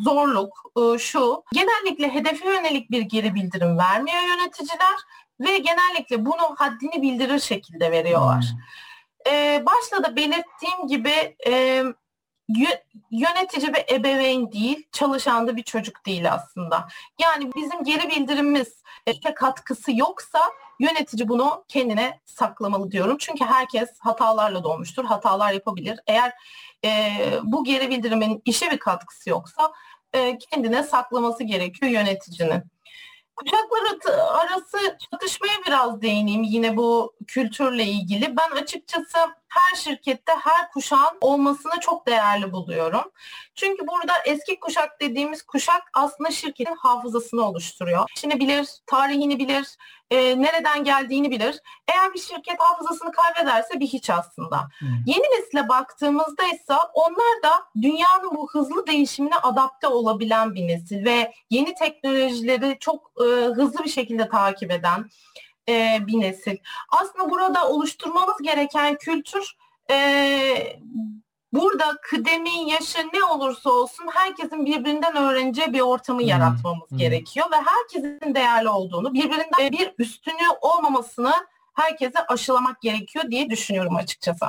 zorluk 0.04 0.54
e, 0.78 0.98
şu. 0.98 1.44
Genellikle 1.54 2.14
hedefe 2.14 2.50
yönelik 2.50 2.92
bir 2.92 3.02
geri 3.02 3.36
bildirim 3.36 3.78
vermiyor 3.78 4.22
yöneticiler 4.22 4.96
ve 5.40 5.58
genellikle 5.58 6.26
bunu 6.26 6.56
haddini 6.58 7.02
bildirir 7.02 7.40
şekilde 7.40 7.92
veriyorlar. 7.92 8.46
Hmm. 9.26 9.34
E, 9.34 9.64
başta 9.66 10.04
da 10.04 10.16
belirttiğim 10.16 10.88
gibi 10.88 11.36
e, 11.48 11.84
yönetici 13.12 13.74
ve 13.74 13.86
ebeveyn 13.92 14.52
değil, 14.52 14.88
çalışan 14.92 15.48
da 15.48 15.56
bir 15.56 15.64
çocuk 15.64 16.06
değil 16.06 16.34
aslında. 16.34 16.88
Yani 17.22 17.52
bizim 17.56 17.84
geri 17.84 18.10
bildirimimiz 18.10 18.82
e, 19.08 19.34
katkısı 19.34 19.92
yoksa 19.96 20.40
yönetici 20.80 21.28
bunu 21.28 21.66
kendine 21.68 22.20
saklamalı 22.26 22.92
diyorum. 22.92 23.18
Çünkü 23.20 23.46
herkes 23.46 23.90
hatalarla 24.00 24.64
doğmuştur, 24.64 25.06
hatalar 25.06 25.54
yapabilir. 25.54 26.00
Eğer 26.08 26.34
e, 26.86 27.12
bu 27.44 27.64
geri 27.64 27.90
bildirimin 27.90 28.42
işe 28.46 28.72
bir 28.72 28.80
katkısı 28.80 29.30
yoksa 29.30 29.72
e, 30.14 30.38
kendine 30.38 30.84
saklaması 30.84 31.44
gerekiyor 31.44 31.92
yöneticinin. 31.92 32.64
Kuşaklar 33.42 34.16
arası 34.16 34.98
çatışmaya 35.12 35.54
biraz 35.68 36.02
değineyim 36.02 36.44
yine 36.44 36.78
bu 36.78 37.16
kültürle 37.28 37.84
ilgili. 37.84 38.38
Ben 38.38 38.62
açıkçası 38.62 39.18
her 39.48 39.76
şirkette 39.76 40.32
her 40.32 40.72
kuşağın 40.72 41.18
olmasını 41.22 41.80
çok 41.80 42.08
değerli 42.08 42.52
buluyorum. 42.52 43.12
Çünkü 43.56 43.88
burada 43.88 44.14
eski 44.26 44.60
kuşak 44.60 45.02
dediğimiz 45.02 45.42
kuşak 45.42 45.84
aslında 45.94 46.32
şirketin 46.32 46.76
hafızasını 46.76 47.42
oluşturuyor. 47.48 48.10
İşini 48.16 48.40
bilir, 48.40 48.68
tarihini 48.86 49.40
bilir, 49.40 49.78
e, 50.12 50.42
nereden 50.42 50.84
geldiğini 50.84 51.32
bilir. 51.32 51.60
Eğer 51.88 52.14
bir 52.14 52.20
şirket 52.20 52.60
hafızasını 52.60 53.12
kaybederse 53.12 53.80
bir 53.80 53.88
hiç 53.88 54.10
aslında. 54.10 54.68
Hmm. 54.80 54.88
Yeni 55.06 55.24
nesile 55.24 55.70
baktığımızda 55.70 56.44
ise 56.44 56.74
onlar 56.94 57.44
da 57.44 57.52
dünyanın 57.82 58.36
bu 58.36 58.50
hızlı 58.52 58.88
değişimine 58.88 59.36
adapte 59.36 59.88
olabilen 59.88 60.56
bir 60.56 60.68
nesil 60.68 61.06
ve 61.06 61.34
yeni 61.50 61.76
teknolojileri 61.76 62.78
çok 62.80 63.12
e, 63.20 63.24
hızlı 63.46 63.84
bir 63.84 63.90
şekilde 63.90 64.30
takip 64.30 64.72
eden 64.72 65.10
e, 65.70 65.98
bir 66.08 66.20
nesil. 66.20 66.58
Aslında 66.90 67.30
burada 67.30 67.70
oluşturmamız 67.70 68.36
gereken 68.44 68.96
kültür 68.98 69.56
e, 69.92 70.80
burada 71.54 71.98
kıdemi, 72.02 72.70
yaşı 72.70 73.00
ne 73.14 73.24
olursa 73.24 73.70
olsun 73.70 74.06
herkesin 74.14 74.66
birbirinden 74.66 75.16
öğreneceği 75.16 75.74
bir 75.74 75.82
ortamı 75.82 76.20
hmm. 76.20 76.28
yaratmamız 76.28 76.92
hmm. 76.92 76.98
gerekiyor 76.98 77.46
ve 77.52 77.56
herkesin 77.56 78.36
değerli 78.36 78.70
olduğunu, 78.70 79.14
birbirinden 79.14 79.72
bir 79.72 79.94
üstünü 79.98 80.48
olmamasını 80.62 81.34
herkese 81.74 82.20
aşılamak 82.28 82.82
gerekiyor 82.82 83.26
diye 83.32 83.50
düşünüyorum 83.50 83.96
açıkçası. 83.96 84.46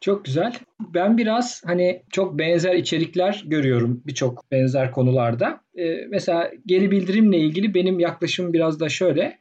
Çok 0.00 0.24
güzel. 0.24 0.54
Ben 0.80 1.18
biraz 1.18 1.62
hani 1.66 2.02
çok 2.12 2.38
benzer 2.38 2.74
içerikler 2.74 3.42
görüyorum 3.46 4.02
birçok 4.06 4.50
benzer 4.50 4.92
konularda. 4.92 5.60
Ee, 5.78 6.06
mesela 6.08 6.50
geri 6.66 6.90
bildirimle 6.90 7.38
ilgili 7.38 7.74
benim 7.74 7.98
yaklaşımım 7.98 8.52
biraz 8.52 8.80
da 8.80 8.88
şöyle 8.88 9.38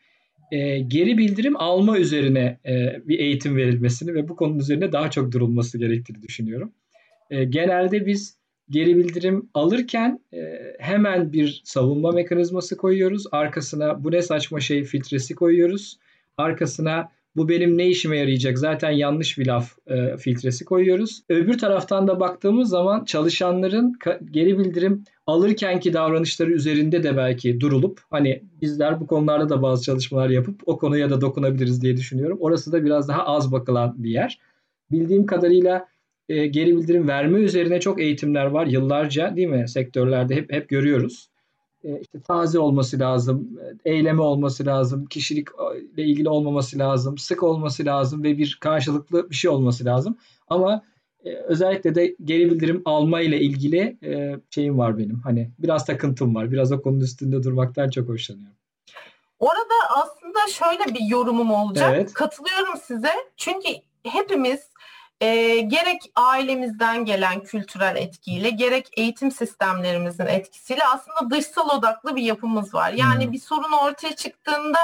e, 0.51 0.79
geri 0.79 1.17
bildirim 1.17 1.57
alma 1.57 1.97
üzerine 1.97 2.59
e, 2.65 3.01
bir 3.07 3.19
eğitim 3.19 3.57
verilmesini 3.57 4.13
ve 4.13 4.29
bu 4.29 4.35
konunun 4.35 4.59
üzerine 4.59 4.91
daha 4.91 5.11
çok 5.11 5.31
durulması 5.31 5.77
gerektiğini 5.77 6.21
düşünüyorum. 6.23 6.71
E, 7.29 7.43
genelde 7.43 8.05
biz 8.05 8.39
geri 8.69 8.97
bildirim 8.97 9.49
alırken 9.53 10.19
e, 10.33 10.59
hemen 10.79 11.33
bir 11.33 11.61
savunma 11.65 12.11
mekanizması 12.11 12.77
koyuyoruz. 12.77 13.25
Arkasına 13.31 14.03
bu 14.03 14.11
ne 14.11 14.21
saçma 14.21 14.59
şey 14.59 14.83
filtresi 14.83 15.35
koyuyoruz. 15.35 15.99
Arkasına 16.37 17.11
bu 17.35 17.49
benim 17.49 17.77
ne 17.77 17.87
işime 17.87 18.17
yarayacak 18.17 18.59
zaten 18.59 18.91
yanlış 18.91 19.37
bir 19.37 19.47
laf 19.47 19.77
e, 19.87 20.17
filtresi 20.17 20.65
koyuyoruz. 20.65 21.23
Öbür 21.29 21.57
taraftan 21.57 22.07
da 22.07 22.19
baktığımız 22.19 22.69
zaman 22.69 23.05
çalışanların 23.05 23.93
geri 24.31 24.57
bildirim 24.57 25.03
alırkenki 25.27 25.93
davranışları 25.93 26.51
üzerinde 26.51 27.03
de 27.03 27.17
belki 27.17 27.59
durulup 27.59 28.01
hani 28.09 28.43
bizler 28.61 28.99
bu 28.99 29.07
konularda 29.07 29.49
da 29.49 29.61
bazı 29.61 29.83
çalışmalar 29.83 30.29
yapıp 30.29 30.61
o 30.65 30.77
konuya 30.77 31.09
da 31.09 31.21
dokunabiliriz 31.21 31.81
diye 31.81 31.97
düşünüyorum. 31.97 32.37
Orası 32.41 32.71
da 32.71 32.85
biraz 32.85 33.07
daha 33.07 33.25
az 33.25 33.51
bakılan 33.51 34.03
bir 34.03 34.09
yer. 34.09 34.39
Bildiğim 34.91 35.25
kadarıyla 35.25 35.87
e, 36.29 36.47
geri 36.47 36.77
bildirim 36.77 37.07
verme 37.07 37.39
üzerine 37.39 37.79
çok 37.79 38.01
eğitimler 38.01 38.45
var 38.45 38.65
yıllarca 38.65 39.35
değil 39.35 39.47
mi 39.47 39.69
sektörlerde 39.69 40.35
hep 40.35 40.51
hep 40.51 40.69
görüyoruz. 40.69 41.28
E, 41.83 41.99
işte 41.99 42.21
taze 42.21 42.59
olması 42.59 42.99
lazım, 42.99 43.59
eyleme 43.85 44.21
olması 44.21 44.65
lazım, 44.65 45.05
kişilikle 45.05 46.03
ilgili 46.03 46.29
olmaması 46.29 46.79
lazım, 46.79 47.17
sık 47.17 47.43
olması 47.43 47.85
lazım 47.85 48.23
ve 48.23 48.37
bir 48.37 48.57
karşılıklı 48.61 49.29
bir 49.29 49.35
şey 49.35 49.51
olması 49.51 49.85
lazım. 49.85 50.17
Ama 50.47 50.83
e, 51.25 51.33
özellikle 51.35 51.95
de 51.95 52.15
geri 52.23 52.51
bildirim 52.51 52.81
alma 52.85 53.21
ile 53.21 53.39
ilgili 53.39 53.97
e, 54.03 54.35
şeyim 54.49 54.77
var 54.77 54.97
benim. 54.97 55.19
Hani 55.19 55.51
biraz 55.59 55.85
takıntım 55.85 56.35
var. 56.35 56.51
Biraz 56.51 56.71
o 56.71 56.81
konunun 56.81 57.01
üstünde 57.01 57.43
durmaktan 57.43 57.89
çok 57.89 58.09
hoşlanıyorum. 58.09 58.55
Orada 59.39 59.73
aslında 59.95 60.39
şöyle 60.47 60.93
bir 60.93 61.09
yorumum 61.09 61.51
olacak. 61.51 61.93
Evet. 61.95 62.13
Katılıyorum 62.13 62.77
size. 62.83 63.11
Çünkü 63.37 63.69
hepimiz 64.03 64.68
e, 65.21 65.59
gerek 65.59 66.01
ailemizden 66.15 67.05
gelen 67.05 67.43
kültürel 67.43 67.95
etkiyle 67.95 68.49
gerek 68.49 68.87
eğitim 68.97 69.31
sistemlerimizin 69.31 70.25
etkisiyle 70.25 70.85
aslında 70.85 71.35
dışsal 71.35 71.69
odaklı 71.77 72.15
bir 72.15 72.21
yapımız 72.21 72.73
var. 72.73 72.91
Yani 72.91 73.25
hmm. 73.25 73.31
bir 73.31 73.39
sorun 73.39 73.71
ortaya 73.71 74.15
çıktığında 74.15 74.79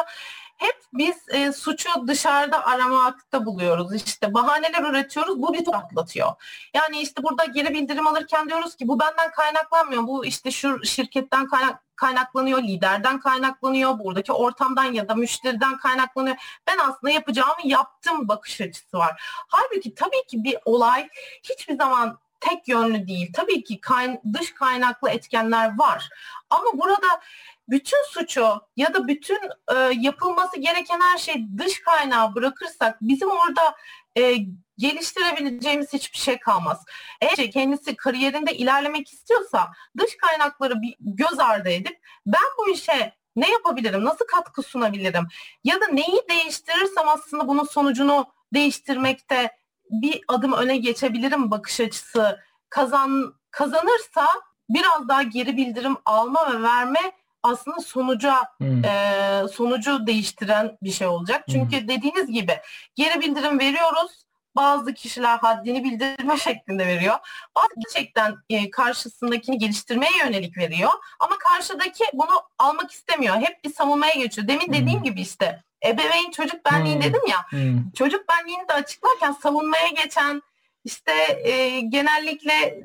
hep 0.57 0.75
biz 0.93 1.15
e, 1.29 1.51
suçu 1.51 2.07
dışarıda 2.07 2.65
aramakta 2.65 3.45
buluyoruz. 3.45 3.93
İşte 3.93 4.33
bahaneler 4.33 4.83
üretiyoruz. 4.89 5.41
Bu 5.41 5.53
bizi 5.53 5.71
atlatıyor. 5.71 6.31
Yani 6.73 7.01
işte 7.01 7.23
burada 7.23 7.45
geri 7.45 7.73
bildirim 7.73 8.07
alırken 8.07 8.49
diyoruz 8.49 8.75
ki 8.75 8.87
bu 8.87 8.99
benden 8.99 9.31
kaynaklanmıyor. 9.31 10.07
Bu 10.07 10.25
işte 10.25 10.51
şu 10.51 10.85
şirketten 10.85 11.47
kaynak 11.47 11.85
kaynaklanıyor, 11.95 12.63
liderden 12.63 13.19
kaynaklanıyor, 13.19 13.99
buradaki 13.99 14.31
ortamdan 14.31 14.93
ya 14.93 15.09
da 15.09 15.15
müşteriden 15.15 15.77
kaynaklanıyor. 15.77 16.35
Ben 16.67 16.77
aslında 16.77 17.13
yapacağımı 17.13 17.61
yaptım 17.63 18.27
bakış 18.27 18.61
açısı 18.61 18.97
var. 18.97 19.21
Halbuki 19.47 19.95
tabii 19.95 20.27
ki 20.27 20.43
bir 20.43 20.57
olay 20.65 21.09
hiçbir 21.43 21.77
zaman 21.77 22.19
tek 22.39 22.67
yönlü 22.67 23.07
değil. 23.07 23.33
Tabii 23.33 23.63
ki 23.63 23.81
kayn 23.81 24.21
dış 24.33 24.53
kaynaklı 24.53 25.09
etkenler 25.09 25.77
var. 25.77 26.09
Ama 26.49 26.65
burada 26.73 27.21
bütün 27.69 28.05
suçu 28.09 28.61
ya 28.77 28.93
da 28.93 29.07
bütün 29.07 29.39
e, 29.75 29.75
yapılması 29.99 30.59
gereken 30.59 30.99
her 31.01 31.17
şey 31.17 31.45
dış 31.57 31.81
kaynağı 31.81 32.35
bırakırsak 32.35 32.97
bizim 33.01 33.29
orada 33.29 33.75
e, 34.17 34.35
geliştirebileceğimiz 34.77 35.93
hiçbir 35.93 36.17
şey 36.17 36.39
kalmaz. 36.39 36.85
Eğer 37.21 37.51
kendisi 37.51 37.95
kariyerinde 37.95 38.55
ilerlemek 38.55 39.13
istiyorsa 39.13 39.71
dış 39.97 40.17
kaynakları 40.17 40.81
bir 40.81 40.95
göz 40.99 41.39
ardı 41.39 41.69
edip 41.69 41.99
ben 42.25 42.43
bu 42.57 42.69
işe 42.69 43.13
ne 43.35 43.51
yapabilirim, 43.51 44.05
nasıl 44.05 44.25
katkı 44.25 44.61
sunabilirim 44.61 45.27
ya 45.63 45.81
da 45.81 45.87
neyi 45.87 46.21
değiştirirsem 46.29 47.09
aslında 47.09 47.47
bunun 47.47 47.63
sonucunu 47.63 48.25
değiştirmekte 48.53 49.51
bir 49.89 50.21
adım 50.27 50.53
öne 50.53 50.77
geçebilirim 50.77 51.51
bakış 51.51 51.79
açısı 51.79 52.39
kazan 52.69 53.33
kazanırsa 53.51 54.25
biraz 54.69 55.07
daha 55.07 55.23
geri 55.23 55.57
bildirim 55.57 55.97
alma 56.05 56.53
ve 56.53 56.61
verme 56.61 56.99
aslında 57.43 57.79
sonuca 57.79 58.35
hmm. 58.57 58.85
e, 58.85 59.41
sonucu 59.53 60.07
değiştiren 60.07 60.77
bir 60.83 60.91
şey 60.91 61.07
olacak. 61.07 61.43
Çünkü 61.49 61.81
hmm. 61.81 61.87
dediğiniz 61.87 62.27
gibi 62.27 62.59
geri 62.95 63.21
bildirim 63.21 63.59
veriyoruz. 63.59 64.25
Bazı 64.55 64.93
kişiler 64.93 65.37
haddini 65.37 65.83
bildirme 65.83 66.37
şeklinde 66.43 66.87
veriyor. 66.87 67.15
Bazı 67.55 67.67
gerçekten 67.77 68.35
e, 68.49 68.69
karşısındakini 68.69 69.57
geliştirmeye 69.57 70.17
yönelik 70.25 70.57
veriyor. 70.57 70.91
Ama 71.19 71.37
karşıdaki 71.37 72.03
bunu 72.13 72.41
almak 72.59 72.91
istemiyor. 72.91 73.35
Hep 73.35 73.63
bir 73.63 73.73
savunmaya 73.73 74.13
geçiyor. 74.13 74.47
Demin 74.47 74.67
hmm. 74.67 74.73
dediğim 74.73 75.03
gibi 75.03 75.21
işte 75.21 75.63
ebeveyn 75.85 76.31
çocuk 76.31 76.65
benliği 76.65 76.95
hmm. 76.95 77.03
dedim 77.03 77.21
ya. 77.27 77.37
Hmm. 77.49 77.91
Çocuk 77.91 78.29
benliğini 78.29 78.67
de 78.67 78.73
açıklarken 78.73 79.31
savunmaya 79.31 79.87
geçen 79.87 80.41
işte 80.83 81.11
e, 81.43 81.79
genellikle 81.79 82.83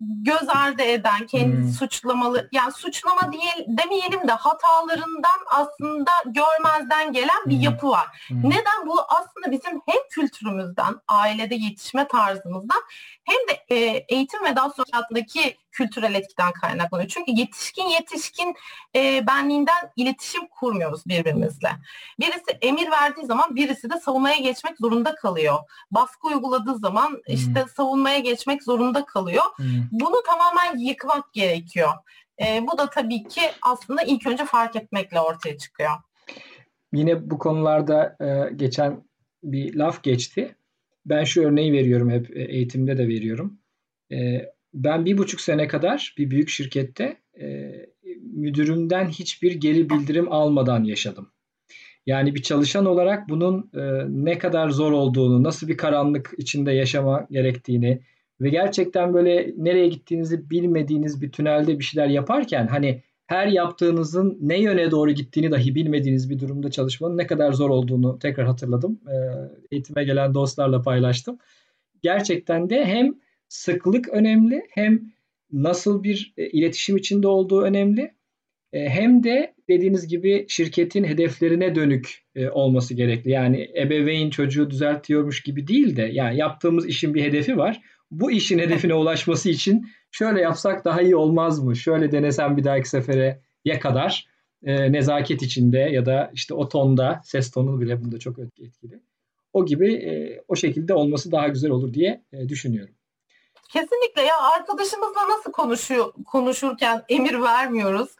göz 0.00 0.48
ardı 0.48 0.82
eden, 0.82 1.26
kendi 1.26 1.56
hmm. 1.56 1.68
suçlamalı, 1.68 2.48
yani 2.52 2.72
suçlama 2.72 3.32
değil 3.32 3.66
demeyelim 3.66 4.28
de 4.28 4.32
hatalarından 4.32 5.40
aslında 5.50 6.10
görmezden 6.26 7.12
gelen 7.12 7.46
bir 7.46 7.54
hmm. 7.54 7.62
yapı 7.62 7.88
var. 7.88 8.26
Hmm. 8.28 8.50
Neden? 8.50 8.86
Bu 8.86 9.00
aslında 9.08 9.50
bizim 9.50 9.82
hem 9.86 10.08
kültürümüzden, 10.10 10.94
ailede 11.08 11.54
yetişme 11.54 12.08
tarzımızdan 12.08 12.80
hem 13.30 13.48
de 13.48 13.76
e, 13.76 14.04
eğitim 14.08 14.44
ve 14.44 14.56
daha 14.56 14.70
sonra 14.70 14.86
hayatındaki 14.92 15.56
kültürel 15.70 16.14
etkiden 16.14 16.52
kaynaklanıyor. 16.52 17.08
Çünkü 17.08 17.32
yetişkin 17.32 17.84
yetişkin 17.84 18.54
e, 18.96 19.26
benliğinden 19.26 19.92
iletişim 19.96 20.46
kurmuyoruz 20.46 21.06
birbirimizle. 21.06 21.68
Birisi 22.20 22.58
emir 22.62 22.90
verdiği 22.90 23.26
zaman 23.26 23.56
birisi 23.56 23.90
de 23.90 24.00
savunmaya 24.00 24.36
geçmek 24.36 24.78
zorunda 24.78 25.14
kalıyor. 25.14 25.58
Baskı 25.90 26.28
uyguladığı 26.28 26.78
zaman 26.78 27.08
hmm. 27.08 27.34
işte 27.34 27.64
savunmaya 27.76 28.18
geçmek 28.18 28.62
zorunda 28.62 29.04
kalıyor. 29.04 29.44
Hmm. 29.56 29.66
Bunu 29.90 30.16
tamamen 30.26 30.78
yıkmak 30.78 31.32
gerekiyor. 31.32 31.92
E, 32.42 32.66
bu 32.66 32.78
da 32.78 32.90
tabii 32.90 33.22
ki 33.22 33.42
aslında 33.62 34.02
ilk 34.02 34.26
önce 34.26 34.44
fark 34.44 34.76
etmekle 34.76 35.20
ortaya 35.20 35.58
çıkıyor. 35.58 35.90
Yine 36.92 37.30
bu 37.30 37.38
konularda 37.38 38.16
e, 38.20 38.54
geçen 38.54 39.04
bir 39.42 39.74
laf 39.74 40.02
geçti. 40.02 40.56
Ben 41.06 41.24
şu 41.24 41.42
örneği 41.42 41.72
veriyorum 41.72 42.10
hep 42.10 42.36
e, 42.36 42.42
eğitimde 42.42 42.98
de 42.98 43.08
veriyorum. 43.08 43.58
E, 44.12 44.46
ben 44.74 45.04
bir 45.04 45.18
buçuk 45.18 45.40
sene 45.40 45.68
kadar 45.68 46.14
bir 46.18 46.30
büyük 46.30 46.48
şirkette 46.48 47.16
e, 47.40 47.72
müdürümden 48.22 49.08
hiçbir 49.08 49.52
geri 49.54 49.90
bildirim 49.90 50.32
almadan 50.32 50.84
yaşadım. 50.84 51.32
Yani 52.06 52.34
bir 52.34 52.42
çalışan 52.42 52.86
olarak 52.86 53.28
bunun 53.28 53.70
ne 54.08 54.38
kadar 54.38 54.70
zor 54.70 54.92
olduğunu, 54.92 55.42
nasıl 55.42 55.68
bir 55.68 55.76
karanlık 55.76 56.34
içinde 56.38 56.72
yaşama 56.72 57.26
gerektiğini 57.30 58.00
ve 58.40 58.48
gerçekten 58.48 59.14
böyle 59.14 59.54
nereye 59.56 59.88
gittiğinizi 59.88 60.50
bilmediğiniz 60.50 61.22
bir 61.22 61.32
tünelde 61.32 61.78
bir 61.78 61.84
şeyler 61.84 62.08
yaparken 62.08 62.66
hani 62.66 63.02
her 63.30 63.46
yaptığınızın 63.46 64.38
ne 64.40 64.60
yöne 64.60 64.90
doğru 64.90 65.10
gittiğini 65.10 65.50
dahi 65.50 65.74
bilmediğiniz 65.74 66.30
bir 66.30 66.40
durumda 66.40 66.70
çalışmanın 66.70 67.18
ne 67.18 67.26
kadar 67.26 67.52
zor 67.52 67.70
olduğunu 67.70 68.18
tekrar 68.18 68.46
hatırladım. 68.46 69.00
E, 69.08 69.14
eğitime 69.70 70.04
gelen 70.04 70.34
dostlarla 70.34 70.82
paylaştım. 70.82 71.38
Gerçekten 72.02 72.70
de 72.70 72.84
hem 72.84 73.14
sıklık 73.48 74.08
önemli 74.08 74.62
hem 74.70 75.00
nasıl 75.52 76.02
bir 76.02 76.34
e, 76.36 76.46
iletişim 76.50 76.96
içinde 76.96 77.28
olduğu 77.28 77.62
önemli 77.62 78.14
e, 78.72 78.88
hem 78.88 79.24
de 79.24 79.54
dediğiniz 79.68 80.08
gibi 80.08 80.46
şirketin 80.48 81.04
hedeflerine 81.04 81.74
dönük 81.74 82.22
e, 82.34 82.48
olması 82.48 82.94
gerekli. 82.94 83.30
Yani 83.30 83.70
ebeveyn 83.76 84.30
çocuğu 84.30 84.70
düzeltiyormuş 84.70 85.42
gibi 85.42 85.66
değil 85.68 85.96
de 85.96 86.02
yani 86.02 86.36
yaptığımız 86.36 86.86
işin 86.86 87.14
bir 87.14 87.22
hedefi 87.22 87.56
var. 87.56 87.80
Bu 88.10 88.30
işin 88.30 88.58
hedefine 88.58 88.94
ulaşması 88.94 89.50
için 89.50 89.86
şöyle 90.10 90.40
yapsak 90.40 90.84
daha 90.84 91.02
iyi 91.02 91.16
olmaz 91.16 91.58
mı? 91.58 91.76
Şöyle 91.76 92.12
denesem 92.12 92.56
bir 92.56 92.64
dahaki 92.64 92.88
sefere 92.88 93.40
ya 93.64 93.80
kadar 93.80 94.26
e, 94.62 94.92
nezaket 94.92 95.42
içinde 95.42 95.78
ya 95.78 96.06
da 96.06 96.30
işte 96.34 96.54
o 96.54 96.68
tonda 96.68 97.20
ses 97.24 97.50
tonu 97.50 97.80
bile 97.80 98.04
bunda 98.04 98.18
çok 98.18 98.38
etkili. 98.38 99.00
O 99.52 99.66
gibi 99.66 99.94
e, 99.94 100.42
o 100.48 100.56
şekilde 100.56 100.94
olması 100.94 101.32
daha 101.32 101.48
güzel 101.48 101.70
olur 101.70 101.94
diye 101.94 102.22
e, 102.32 102.48
düşünüyorum. 102.48 102.94
Kesinlikle 103.72 104.22
ya 104.22 104.34
arkadaşımızla 104.56 105.28
nasıl 105.28 105.52
konuşuyor 105.52 106.12
konuşurken 106.26 107.02
emir 107.08 107.40
vermiyoruz. 107.40 108.10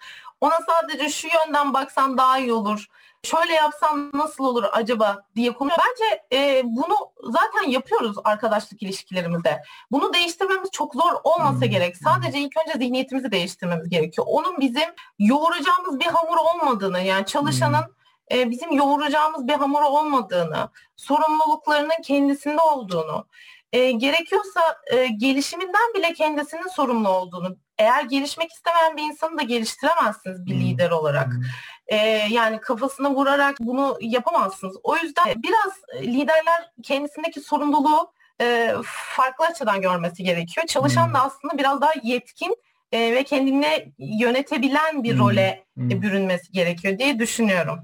Ona 0.41 0.59
sadece 0.69 1.09
şu 1.09 1.29
yönden 1.29 1.75
baksan 1.75 2.19
daha 2.19 2.39
iyi 2.39 2.53
olur. 2.53 2.87
Şöyle 3.23 3.53
yapsam 3.53 4.11
nasıl 4.15 4.45
olur 4.45 4.65
acaba 4.73 5.23
diye 5.37 5.53
konu. 5.53 5.71
Bence 5.71 6.23
e, 6.33 6.63
bunu 6.65 6.95
zaten 7.23 7.71
yapıyoruz 7.71 8.17
arkadaşlık 8.25 8.83
ilişkilerimizde. 8.83 9.63
Bunu 9.91 10.15
değiştirmemiz 10.15 10.71
çok 10.71 10.95
zor 10.95 11.13
olmasa 11.25 11.61
hmm. 11.61 11.71
gerek. 11.71 11.97
Sadece 11.97 12.39
ilk 12.39 12.53
önce 12.57 12.79
zihniyetimizi 12.79 13.33
değiştirmemiz 13.33 13.89
gerekiyor. 13.89 14.27
Onun 14.31 14.61
bizim 14.61 14.89
yoğuracağımız 15.19 16.01
bir 16.01 16.07
hamur 16.07 16.37
olmadığını 16.37 17.01
yani 17.01 17.27
çalışanın 17.27 17.85
hmm. 18.31 18.39
e, 18.39 18.51
bizim 18.51 18.73
yoğuracağımız 18.73 19.49
bir 19.49 19.55
hamur 19.55 19.83
olmadığını, 19.83 20.69
sorumluluklarının 20.97 22.03
kendisinde 22.05 22.61
olduğunu, 22.61 23.27
e, 23.73 23.91
gerekiyorsa 23.91 24.61
e, 24.87 25.07
gelişiminden 25.07 25.95
bile 25.95 26.13
kendisinin 26.13 26.69
sorumlu 26.69 27.09
olduğunu, 27.09 27.57
eğer 27.81 28.05
gelişmek 28.05 28.51
istemeyen 28.53 28.97
bir 28.97 29.03
insanı 29.03 29.39
da 29.39 29.43
geliştiremezsiniz 29.43 30.47
bir 30.47 30.55
hmm. 30.55 30.61
lider 30.61 30.91
olarak. 30.91 31.27
Hmm. 31.27 31.43
Ee, 31.87 31.97
yani 32.31 32.61
kafasına 32.61 33.15
vurarak 33.15 33.57
bunu 33.61 33.99
yapamazsınız. 34.01 34.77
O 34.83 34.97
yüzden 34.97 35.25
biraz 35.43 36.03
liderler 36.03 36.71
kendisindeki 36.83 37.41
sorumluluğu 37.41 38.13
e, 38.41 38.75
farklı 39.17 39.47
açıdan 39.47 39.81
görmesi 39.81 40.23
gerekiyor. 40.23 40.67
Çalışan 40.67 41.07
hmm. 41.07 41.15
da 41.15 41.19
aslında 41.23 41.59
biraz 41.59 41.81
daha 41.81 41.93
yetkin 42.03 42.57
e, 42.93 43.15
ve 43.15 43.25
kendini 43.25 43.93
yönetebilen 43.99 45.05
bir 45.05 45.19
role 45.19 45.65
hmm. 45.77 46.03
bürünmesi 46.03 46.53
gerekiyor 46.53 46.99
diye 46.99 47.19
düşünüyorum. 47.19 47.79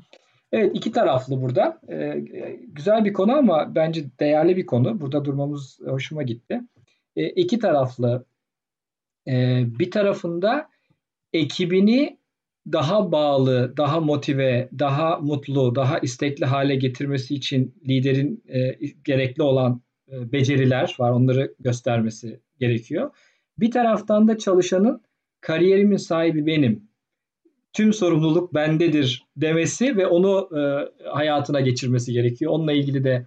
Evet 0.53 0.71
iki 0.75 0.93
taraflı 0.93 1.43
burada. 1.43 1.81
Ee, 1.91 2.15
güzel 2.67 3.05
bir 3.05 3.13
konu 3.13 3.37
ama 3.37 3.75
bence 3.75 4.05
değerli 4.21 4.57
bir 4.57 4.67
konu. 4.67 5.01
Burada 5.01 5.25
durmamız 5.25 5.79
hoşuma 5.87 6.23
gitti. 6.23 6.61
Ee, 7.17 7.29
iki 7.29 7.59
taraflı 7.59 8.25
e, 9.29 9.65
bir 9.79 9.91
tarafında 9.91 10.69
ekibini 11.33 12.19
daha 12.73 13.13
bağlı, 13.13 13.77
daha 13.77 14.01
motive, 14.01 14.69
daha 14.79 15.19
mutlu, 15.19 15.75
daha 15.75 15.99
istekli 15.99 16.47
hale 16.47 16.77
getirmesi 16.77 17.35
için 17.35 17.75
liderin 17.89 18.45
e, 18.49 18.79
gerekli 19.05 19.43
olan 19.43 19.83
e, 20.13 20.33
beceriler 20.33 20.97
var. 20.99 21.11
Onları 21.11 21.55
göstermesi 21.61 22.41
gerekiyor. 22.61 23.11
Bir 23.59 23.71
taraftan 23.71 24.29
da 24.29 24.39
çalışanın 24.39 25.03
kariyerimin 25.41 25.97
sahibi 25.97 26.47
benim. 26.47 26.89
Tüm 27.73 27.93
sorumluluk 27.93 28.55
bendedir 28.55 29.27
demesi 29.37 29.97
ve 29.97 30.07
onu 30.07 30.49
e, 30.59 30.61
hayatına 31.09 31.61
geçirmesi 31.61 32.13
gerekiyor. 32.13 32.53
Onunla 32.53 32.73
ilgili 32.73 33.05
de 33.05 33.27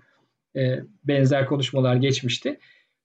e, 0.55 0.79
benzer 1.03 1.45
konuşmalar 1.45 1.95
geçmişti. 1.95 2.59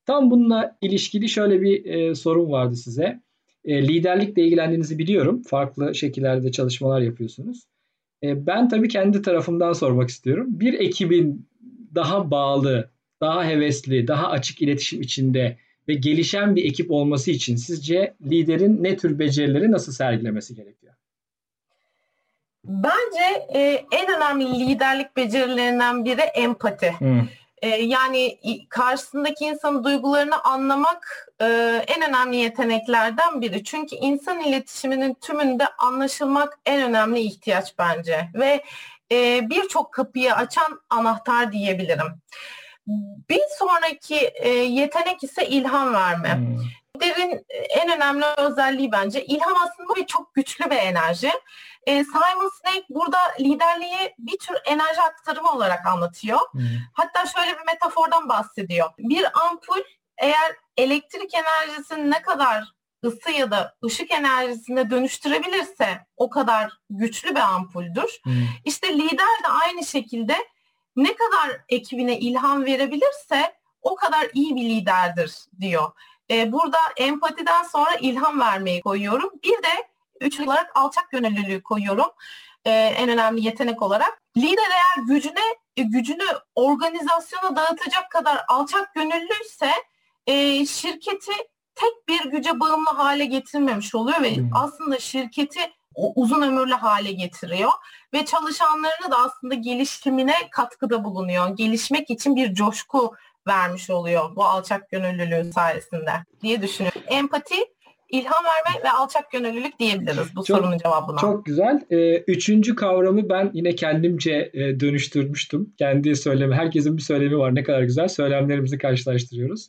Tam 0.07 0.31
bununla 0.31 0.77
ilişkili 0.81 1.29
şöyle 1.29 1.63
bir 1.63 1.85
e, 1.85 2.15
sorun 2.15 2.51
vardı 2.51 2.77
size. 2.77 3.21
E, 3.65 3.89
liderlikle 3.89 4.43
ilgilendiğinizi 4.43 4.99
biliyorum. 4.99 5.43
Farklı 5.43 5.95
şekillerde 5.95 6.53
çalışmalar 6.53 7.01
yapıyorsunuz. 7.01 7.65
E, 8.23 8.47
ben 8.47 8.69
tabii 8.69 8.89
kendi 8.89 9.23
tarafımdan 9.23 9.73
sormak 9.73 10.09
istiyorum. 10.09 10.47
Bir 10.51 10.75
ekibin 10.75 11.49
daha 11.95 12.31
bağlı, 12.31 12.91
daha 13.21 13.45
hevesli, 13.45 14.09
daha 14.09 14.31
açık 14.31 14.63
iletişim 14.63 15.03
içinde 15.03 15.59
ve 15.89 15.95
gelişen 15.95 16.57
bir 16.57 16.65
ekip 16.65 16.91
olması 16.91 17.31
için 17.31 17.57
sizce 17.57 18.15
liderin 18.23 18.83
ne 18.83 18.97
tür 18.97 19.19
becerileri 19.19 19.71
nasıl 19.71 19.93
sergilemesi 19.93 20.55
gerekiyor? 20.55 20.95
Bence 22.65 23.47
e, 23.55 23.85
en 23.93 24.17
önemli 24.17 24.69
liderlik 24.69 25.17
becerilerinden 25.17 26.05
biri 26.05 26.21
empati. 26.21 26.93
Hmm. 26.99 27.29
Ee, 27.65 27.69
yani 27.69 28.39
karşısındaki 28.69 29.45
insanın 29.45 29.85
duygularını 29.85 30.45
anlamak 30.45 31.29
e, 31.41 31.47
en 31.87 32.09
önemli 32.09 32.37
yeteneklerden 32.37 33.41
biri. 33.41 33.65
Çünkü 33.65 33.97
insan 33.97 34.41
iletişiminin 34.41 35.15
tümünde 35.15 35.67
anlaşılmak 35.79 36.59
en 36.67 36.83
önemli 36.83 37.21
ihtiyaç 37.21 37.79
bence. 37.79 38.29
Ve 38.35 38.65
e, 39.13 39.51
birçok 39.51 39.93
kapıyı 39.93 40.35
açan 40.35 40.81
anahtar 40.91 41.53
diyebilirim. 41.53 42.23
Bir 43.31 43.43
sonraki 43.59 44.17
e, 44.35 44.49
yetenek 44.49 45.25
ise 45.25 45.47
ilham 45.47 45.95
verme. 45.95 46.35
Hmm. 46.35 46.59
Liderin 46.97 47.47
en 47.71 47.97
önemli 47.97 48.25
özelliği 48.37 48.93
bence 48.93 49.25
ilham 49.25 49.55
aslında 49.63 49.95
bir 49.97 50.07
çok 50.07 50.35
güçlü 50.35 50.71
bir 50.71 50.77
enerji. 50.77 51.31
E, 51.87 52.05
Simon 52.05 52.51
Sinek 52.63 52.85
burada 52.91 53.19
liderliği 53.41 54.15
bir 54.19 54.39
tür 54.39 54.57
enerji 54.65 55.01
aktarımı 55.01 55.53
olarak 55.53 55.87
anlatıyor. 55.87 56.39
Hmm. 56.53 56.63
Hatta 56.93 57.27
şöyle 57.27 57.59
bir 57.59 57.67
metafordan 57.67 58.29
bahsediyor. 58.29 58.91
Bir 58.99 59.27
ampul 59.47 59.81
eğer 60.19 60.57
elektrik 60.77 61.35
enerjisini 61.35 62.11
ne 62.11 62.23
kadar 62.23 62.65
ısı 63.05 63.31
ya 63.31 63.51
da 63.51 63.75
ışık 63.85 64.11
enerjisine 64.11 64.91
dönüştürebilirse 64.91 66.07
o 66.17 66.31
kadar 66.31 66.73
güçlü 66.91 67.31
bir 67.31 67.41
ampuldür. 67.41 68.21
Hmm. 68.23 68.33
İşte 68.65 68.95
lider 68.95 69.43
de 69.45 69.49
aynı 69.49 69.85
şekilde 69.85 70.37
ne 70.97 71.15
kadar 71.15 71.61
ekibine 71.69 72.19
ilham 72.19 72.65
verebilirse 72.65 73.55
o 73.83 73.95
kadar 73.95 74.27
iyi 74.35 74.57
bir 74.57 74.63
liderdir 74.63 75.37
diyor. 75.61 75.93
E, 76.31 76.53
burada 76.53 76.79
empatiden 76.97 77.63
sonra 77.63 77.91
ilham 78.01 78.41
vermeyi 78.41 78.81
koyuyorum. 78.81 79.31
Bir 79.45 79.63
de 79.63 79.89
üç 80.25 80.41
olarak 80.41 80.71
alçak 80.75 81.11
gönüllülüğü 81.11 81.63
koyuyorum. 81.63 82.11
E, 82.65 82.71
en 82.71 83.09
önemli 83.09 83.45
yetenek 83.45 83.83
olarak. 83.83 84.23
Lider 84.37 84.71
eğer 84.71 85.07
gücüne 85.07 85.41
gücünü 85.77 86.25
organizasyona 86.55 87.57
dağıtacak 87.57 88.11
kadar 88.11 88.45
alçak 88.49 88.95
gönüllüyse 88.95 89.71
e, 90.27 90.67
şirketi 90.67 91.33
tek 91.75 92.09
bir 92.09 92.31
güce 92.31 92.61
bağımlı 92.61 92.91
hale 92.91 93.25
getirmemiş 93.25 93.95
oluyor 93.95 94.23
ve 94.23 94.37
hmm. 94.37 94.51
aslında 94.55 94.99
şirketi 94.99 95.61
uzun 95.95 96.43
ömürlü 96.43 96.75
hale 96.75 97.13
getiriyor 97.13 97.71
ve 98.15 98.25
çalışanlarını 98.25 99.11
da 99.11 99.19
aslında 99.19 99.55
gelişimine 99.55 100.35
katkıda 100.51 101.05
bulunuyor. 101.05 101.57
Gelişmek 101.57 102.11
için 102.11 102.37
bir 102.37 102.55
coşku 102.55 103.15
vermiş 103.47 103.91
oluyor 103.91 104.37
bu 104.37 104.45
alçak 104.45 104.91
gönüllülüğü 104.91 105.53
sayesinde 105.53 106.13
diye 106.43 106.63
düşünüyorum. 106.63 107.03
Empati, 107.07 107.57
ilham 108.21 108.45
verme 108.45 108.85
ve 108.85 108.91
alçak 108.91 109.31
gönüllülük 109.33 109.79
diyebiliriz 109.79 110.37
bu 110.37 110.45
çok, 110.45 110.59
sorunun 110.59 110.79
cevabına. 110.79 111.19
Çok 111.19 111.47
güzel. 111.47 111.81
Ee, 111.91 112.17
üçüncü 112.17 112.75
kavramı 112.75 113.29
ben 113.29 113.51
yine 113.55 113.75
kendimce 113.75 114.51
e, 114.55 114.81
dönüştürmüştüm. 114.81 115.75
Kendi 115.79 116.17
söylemi, 116.17 116.55
herkesin 116.55 116.97
bir 116.97 117.03
söylemi 117.03 117.39
var 117.39 117.55
ne 117.55 117.63
kadar 117.63 117.83
güzel. 117.83 118.09
Söylemlerimizi 118.09 118.79
karşılaştırıyoruz. 118.79 119.69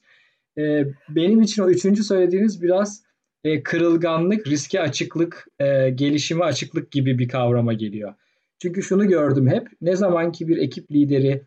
Ee, 0.57 0.85
benim 1.09 1.41
için 1.41 1.63
o 1.63 1.69
üçüncü 1.69 2.03
söylediğiniz 2.03 2.61
biraz 2.61 3.03
e, 3.43 3.63
kırılganlık, 3.63 4.47
riske 4.47 4.81
açıklık, 4.81 5.47
e, 5.59 5.89
gelişime 5.89 6.45
açıklık 6.45 6.91
gibi 6.91 7.19
bir 7.19 7.27
kavrama 7.27 7.73
geliyor. 7.73 8.13
Çünkü 8.61 8.83
şunu 8.83 9.07
gördüm 9.07 9.47
hep, 9.47 9.67
ne 9.81 9.95
zamanki 9.95 10.47
bir 10.47 10.57
ekip 10.57 10.91
lideri 10.91 11.41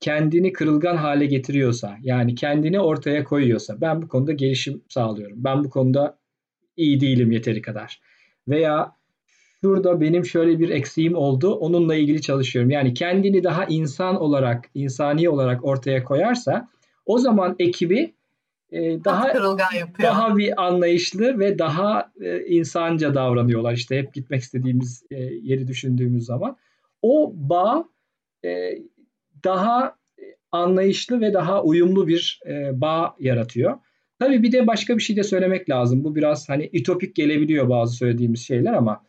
kendini 0.00 0.52
kırılgan 0.52 0.96
hale 0.96 1.26
getiriyorsa, 1.26 1.96
yani 2.02 2.34
kendini 2.34 2.80
ortaya 2.80 3.24
koyuyorsa, 3.24 3.80
ben 3.80 4.02
bu 4.02 4.08
konuda 4.08 4.32
gelişim 4.32 4.82
sağlıyorum, 4.88 5.44
ben 5.44 5.64
bu 5.64 5.70
konuda 5.70 6.17
iyi 6.78 7.00
değilim 7.00 7.32
yeteri 7.32 7.62
kadar. 7.62 8.00
Veya 8.48 8.92
şurada 9.60 10.00
benim 10.00 10.24
şöyle 10.24 10.58
bir 10.58 10.68
eksiğim 10.68 11.14
oldu, 11.14 11.54
onunla 11.54 11.94
ilgili 11.94 12.22
çalışıyorum. 12.22 12.70
Yani 12.70 12.94
kendini 12.94 13.44
daha 13.44 13.64
insan 13.64 14.20
olarak, 14.20 14.70
insani 14.74 15.28
olarak 15.28 15.64
ortaya 15.64 16.04
koyarsa, 16.04 16.68
o 17.06 17.18
zaman 17.18 17.56
ekibi 17.58 18.14
e, 18.70 19.04
daha 19.04 19.34
daha 20.02 20.36
bir 20.36 20.66
anlayışlı 20.66 21.38
ve 21.38 21.58
daha 21.58 22.12
e, 22.20 22.44
insanca 22.46 23.14
davranıyorlar. 23.14 23.72
İşte 23.72 23.98
hep 23.98 24.14
gitmek 24.14 24.42
istediğimiz 24.42 25.02
e, 25.10 25.22
yeri 25.22 25.68
düşündüğümüz 25.68 26.24
zaman 26.24 26.56
o 27.02 27.32
bağ 27.34 27.84
e, 28.44 28.78
daha 29.44 29.96
anlayışlı 30.52 31.20
ve 31.20 31.34
daha 31.34 31.62
uyumlu 31.62 32.08
bir 32.08 32.40
e, 32.46 32.80
bağ 32.80 33.16
yaratıyor. 33.20 33.78
Tabii 34.18 34.42
bir 34.42 34.52
de 34.52 34.66
başka 34.66 34.96
bir 34.96 35.02
şey 35.02 35.16
de 35.16 35.22
söylemek 35.22 35.70
lazım. 35.70 36.04
Bu 36.04 36.16
biraz 36.16 36.48
hani 36.48 36.70
ütopik 36.72 37.14
gelebiliyor 37.14 37.68
bazı 37.68 37.96
söylediğimiz 37.96 38.40
şeyler 38.40 38.72
ama 38.72 39.02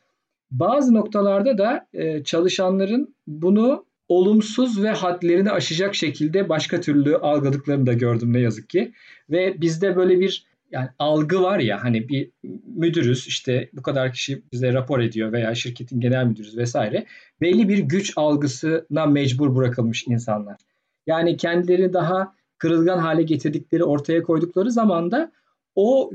bazı 0.51 0.93
noktalarda 0.93 1.57
da 1.57 1.87
e, 1.93 2.23
çalışanların 2.23 3.15
bunu 3.27 3.85
olumsuz 4.09 4.83
ve 4.83 4.89
hadlerini 4.89 5.51
aşacak 5.51 5.95
şekilde 5.95 6.49
başka 6.49 6.81
türlü 6.81 7.17
algıladıklarını 7.17 7.85
da 7.85 7.93
gördüm 7.93 8.33
ne 8.33 8.39
yazık 8.39 8.69
ki. 8.69 8.91
Ve 9.29 9.61
bizde 9.61 9.95
böyle 9.95 10.19
bir 10.19 10.49
yani 10.71 10.89
algı 10.99 11.41
var 11.41 11.59
ya 11.59 11.83
hani 11.83 12.09
bir 12.09 12.29
müdürüz 12.75 13.27
işte 13.27 13.69
bu 13.73 13.81
kadar 13.81 14.13
kişi 14.13 14.41
bize 14.51 14.73
rapor 14.73 14.99
ediyor 14.99 15.31
veya 15.31 15.55
şirketin 15.55 15.99
genel 15.99 16.25
müdürüz 16.25 16.57
vesaire. 16.57 17.05
Belli 17.41 17.69
bir 17.69 17.77
güç 17.77 18.13
algısına 18.15 19.05
mecbur 19.05 19.55
bırakılmış 19.55 20.07
insanlar. 20.07 20.57
Yani 21.07 21.37
kendileri 21.37 21.93
daha 21.93 22.33
kırılgan 22.59 22.97
hale 22.97 23.23
getirdikleri 23.23 23.83
ortaya 23.83 24.23
koydukları 24.23 24.71
zaman 24.71 25.11
da 25.11 25.31
o 25.75 26.11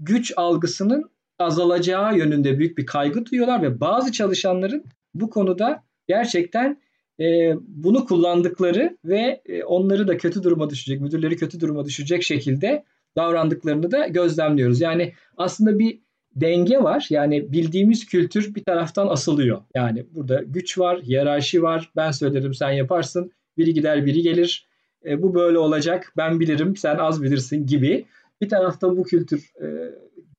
güç 0.00 0.32
algısının 0.36 1.10
azalacağı 1.38 2.18
yönünde 2.18 2.58
büyük 2.58 2.78
bir 2.78 2.86
kaygı 2.86 3.26
duyuyorlar 3.26 3.62
ve 3.62 3.80
bazı 3.80 4.12
çalışanların 4.12 4.84
bu 5.14 5.30
konuda 5.30 5.82
gerçekten 6.08 6.80
e, 7.20 7.54
bunu 7.60 8.04
kullandıkları 8.04 8.96
ve 9.04 9.42
e, 9.46 9.64
onları 9.64 10.08
da 10.08 10.16
kötü 10.16 10.42
duruma 10.42 10.70
düşecek, 10.70 11.00
müdürleri 11.00 11.36
kötü 11.36 11.60
duruma 11.60 11.84
düşecek 11.84 12.22
şekilde 12.22 12.84
davrandıklarını 13.16 13.90
da 13.90 14.06
gözlemliyoruz. 14.06 14.80
Yani 14.80 15.12
aslında 15.36 15.78
bir 15.78 15.98
denge 16.36 16.78
var. 16.78 17.06
Yani 17.10 17.52
bildiğimiz 17.52 18.06
kültür 18.06 18.54
bir 18.54 18.64
taraftan 18.64 19.08
asılıyor. 19.08 19.62
Yani 19.74 20.06
burada 20.14 20.42
güç 20.46 20.78
var, 20.78 21.02
hiyerarşi 21.02 21.62
var. 21.62 21.90
Ben 21.96 22.10
söylerim 22.10 22.54
sen 22.54 22.70
yaparsın. 22.70 23.32
Biri 23.56 23.74
gider 23.74 24.06
biri 24.06 24.22
gelir. 24.22 24.67
E, 25.08 25.22
bu 25.22 25.34
böyle 25.34 25.58
olacak. 25.58 26.12
Ben 26.16 26.40
bilirim 26.40 26.76
sen 26.76 26.96
az 26.96 27.22
bilirsin 27.22 27.66
gibi. 27.66 28.06
Bir 28.40 28.48
tarafta 28.48 28.96
bu 28.96 29.02
kültür 29.04 29.52
e, 29.62 29.66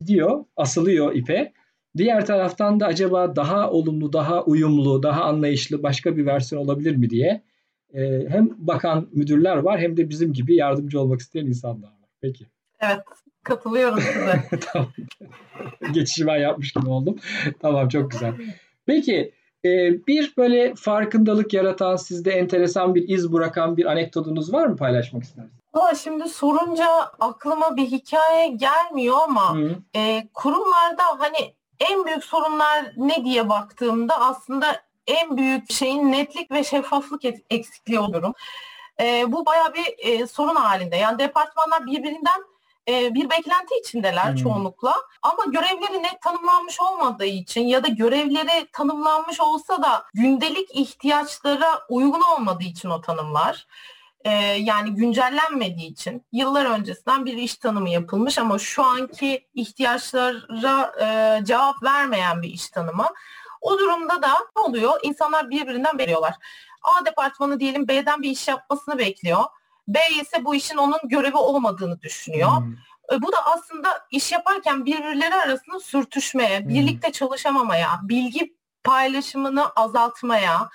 gidiyor, 0.01 0.45
asılıyor 0.58 1.15
ipe. 1.15 1.53
Diğer 1.97 2.25
taraftan 2.25 2.79
da 2.79 2.86
acaba 2.86 3.36
daha 3.36 3.71
olumlu, 3.71 4.13
daha 4.13 4.43
uyumlu, 4.43 5.03
daha 5.03 5.23
anlayışlı 5.23 5.84
başka 5.84 6.17
bir 6.17 6.25
versiyon 6.25 6.62
olabilir 6.62 6.95
mi 6.95 7.10
diye 7.10 7.41
e, 7.93 8.29
hem 8.29 8.49
bakan 8.58 9.10
müdürler 9.12 9.58
var 9.58 9.79
hem 9.79 9.97
de 9.97 10.10
bizim 10.10 10.34
gibi 10.34 10.55
yardımcı 10.55 10.99
olmak 10.99 11.19
isteyen 11.19 11.45
insanlar 11.45 11.88
var. 11.88 12.10
Peki. 12.21 12.45
Evet, 12.79 12.99
katılıyorum 13.43 14.01
size. 14.01 14.43
tamam. 14.73 14.93
Geçişi 15.93 16.27
ben 16.27 16.38
yapmış 16.38 16.73
gibi 16.73 16.89
oldum. 16.89 17.15
tamam, 17.60 17.88
çok 17.89 18.12
güzel. 18.12 18.34
Peki, 18.86 19.32
bir 20.08 20.34
böyle 20.38 20.76
farkındalık 20.76 21.54
yaratan, 21.54 21.95
sizde 21.95 22.32
enteresan 22.32 22.95
bir 22.95 23.10
iz 23.10 23.34
bırakan 23.34 23.78
bir 23.78 23.86
anekdotunuz 23.86 24.54
var 24.54 24.65
mı 24.65 24.76
paylaşmak 24.76 25.24
istersiniz? 25.24 25.60
Ama 25.74 25.95
şimdi 25.95 26.30
sorunca 26.30 26.86
aklıma 27.19 27.78
bir 27.78 27.86
hikaye 27.86 28.48
gelmiyor 28.48 29.17
ama 29.24 29.58
e, 29.95 30.28
kurumlarda 30.34 31.04
hani 31.17 31.54
en 31.80 32.06
büyük 32.06 32.24
sorunlar 32.24 32.86
ne 32.98 33.26
diye 33.26 33.50
baktığımda 33.50 34.19
aslında 34.22 34.82
en 35.08 35.38
büyük 35.38 35.72
şeyin 35.72 36.12
netlik 36.12 36.52
ve 36.52 36.63
şeffaflık 36.63 37.22
eksikliği 37.50 38.00
oluyorum. 38.00 38.34
E, 39.02 39.32
bu 39.32 39.45
baya 39.45 39.74
bir 39.74 40.08
e, 40.08 40.28
sorun 40.28 40.56
halinde. 40.56 40.95
Yani 40.95 41.19
departmanlar 41.19 41.86
birbirinden 41.86 42.41
e, 42.87 43.13
bir 43.13 43.29
beklenti 43.29 43.75
içindeler 43.79 44.29
hmm. 44.29 44.35
çoğunlukla. 44.35 44.95
Ama 45.21 45.45
görevleri 45.45 46.03
net 46.03 46.21
tanımlanmış 46.21 46.81
olmadığı 46.81 47.25
için 47.25 47.61
ya 47.61 47.83
da 47.83 47.87
görevleri 47.87 48.67
tanımlanmış 48.73 49.41
olsa 49.41 49.81
da 49.81 50.05
gündelik 50.13 50.75
ihtiyaçlara 50.75 51.81
uygun 51.89 52.21
olmadığı 52.21 52.63
için 52.63 52.89
o 52.89 53.01
tanımlar 53.01 53.67
e, 54.25 54.31
yani 54.43 54.95
güncellenmediği 54.95 55.91
için 55.91 56.25
yıllar 56.31 56.65
öncesinden 56.65 57.25
bir 57.25 57.33
iş 57.33 57.55
tanımı 57.55 57.89
yapılmış 57.89 58.37
ama 58.37 58.59
şu 58.59 58.83
anki 58.83 59.47
ihtiyaçlara 59.53 60.93
e, 61.01 61.45
cevap 61.45 61.83
vermeyen 61.83 62.41
bir 62.41 62.49
iş 62.49 62.69
tanımı. 62.69 63.05
O 63.61 63.79
durumda 63.79 64.21
da 64.21 64.29
ne 64.55 64.61
oluyor? 64.61 64.99
İnsanlar 65.03 65.49
birbirinden 65.49 65.99
veriyorlar. 65.99 66.35
A 66.81 67.05
departmanı 67.05 67.59
diyelim 67.59 67.87
B'den 67.87 68.21
bir 68.21 68.29
iş 68.29 68.47
yapmasını 68.47 68.97
bekliyor. 68.97 69.43
B 69.89 69.99
ise 70.21 70.45
bu 70.45 70.56
işin 70.56 70.78
onun 70.78 70.99
görevi 71.04 71.38
olmadığını 71.38 72.02
düşünüyor. 72.02 72.58
Hmm. 72.58 72.73
E, 73.13 73.21
bu 73.21 73.32
da 73.32 73.45
aslında 73.45 73.89
iş 74.12 74.32
yaparken 74.32 74.86
birbirleri 74.86 75.36
arasında 75.36 75.80
sürtüşmeye, 75.80 76.60
hmm. 76.60 76.69
birlikte 76.69 77.12
çalışamamaya, 77.12 77.89
bilgi 78.04 78.56
paylaşımını 78.84 79.69
azaltmaya, 79.69 80.69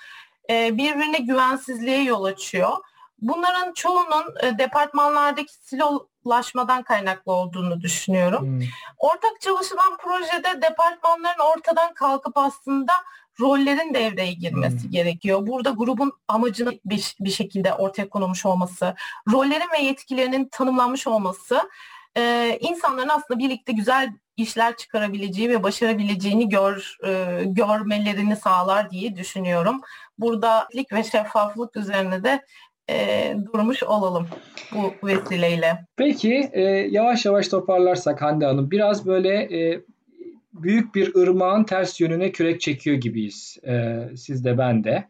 e, 0.49 0.77
birbirine 0.77 1.17
güvensizliğe 1.17 2.03
yol 2.03 2.23
açıyor. 2.23 2.77
Bunların 3.21 3.73
çoğunun 3.73 4.35
e, 4.43 4.57
departmanlardaki 4.57 5.53
silolaşmadan 5.53 6.83
kaynaklı 6.83 7.31
olduğunu 7.31 7.81
düşünüyorum. 7.81 8.41
Hmm. 8.41 8.61
Ortak 8.97 9.41
çalışılan 9.41 9.97
projede 9.97 10.61
departmanların 10.61 11.39
ortadan 11.39 11.93
kalkıp 11.93 12.37
aslında 12.37 12.93
rollerin 13.39 13.93
devreye 13.93 14.33
girmesi 14.33 14.83
hmm. 14.83 14.91
gerekiyor. 14.91 15.47
Burada 15.47 15.69
grubun 15.69 16.11
amacının 16.27 16.79
bir, 16.85 17.15
bir 17.19 17.29
şekilde 17.29 17.73
ortaya 17.73 18.09
konulmuş 18.09 18.45
olması, 18.45 18.95
rollerin 19.31 19.69
ve 19.73 19.83
yetkilerinin 19.83 20.47
tanımlanmış 20.51 21.07
olması 21.07 21.61
e, 22.17 22.57
insanların 22.61 23.09
aslında 23.09 23.39
birlikte 23.39 23.73
güzel 23.73 24.13
işler 24.37 24.77
çıkarabileceği 24.77 25.49
ve 25.49 25.63
başarabileceğini 25.63 26.49
gör 26.49 26.97
e, 27.07 27.43
görmelerini 27.45 28.35
sağlar 28.35 28.91
diye 28.91 29.15
düşünüyorum. 29.15 29.81
Burada 30.17 30.67
lik 30.75 30.93
ve 30.93 31.03
şeffaflık 31.03 31.77
üzerine 31.77 32.23
de 32.23 32.45
e, 32.89 33.35
durmuş 33.53 33.83
olalım 33.83 34.27
bu 34.71 35.07
vesileyle. 35.07 35.85
Peki 35.97 36.49
e, 36.53 36.61
yavaş 36.91 37.25
yavaş 37.25 37.47
toparlarsak 37.47 38.21
Hande 38.21 38.45
Hanım 38.45 38.71
biraz 38.71 39.05
böyle 39.05 39.33
e, 39.33 39.81
büyük 40.63 40.95
bir 40.95 41.15
ırmağın 41.15 41.63
ters 41.63 42.01
yönüne 42.01 42.31
kürek 42.31 42.61
çekiyor 42.61 42.97
gibiyiz. 42.97 43.57
E, 43.67 44.03
siz 44.15 44.45
de 44.45 44.57
ben 44.57 44.83
de. 44.83 45.05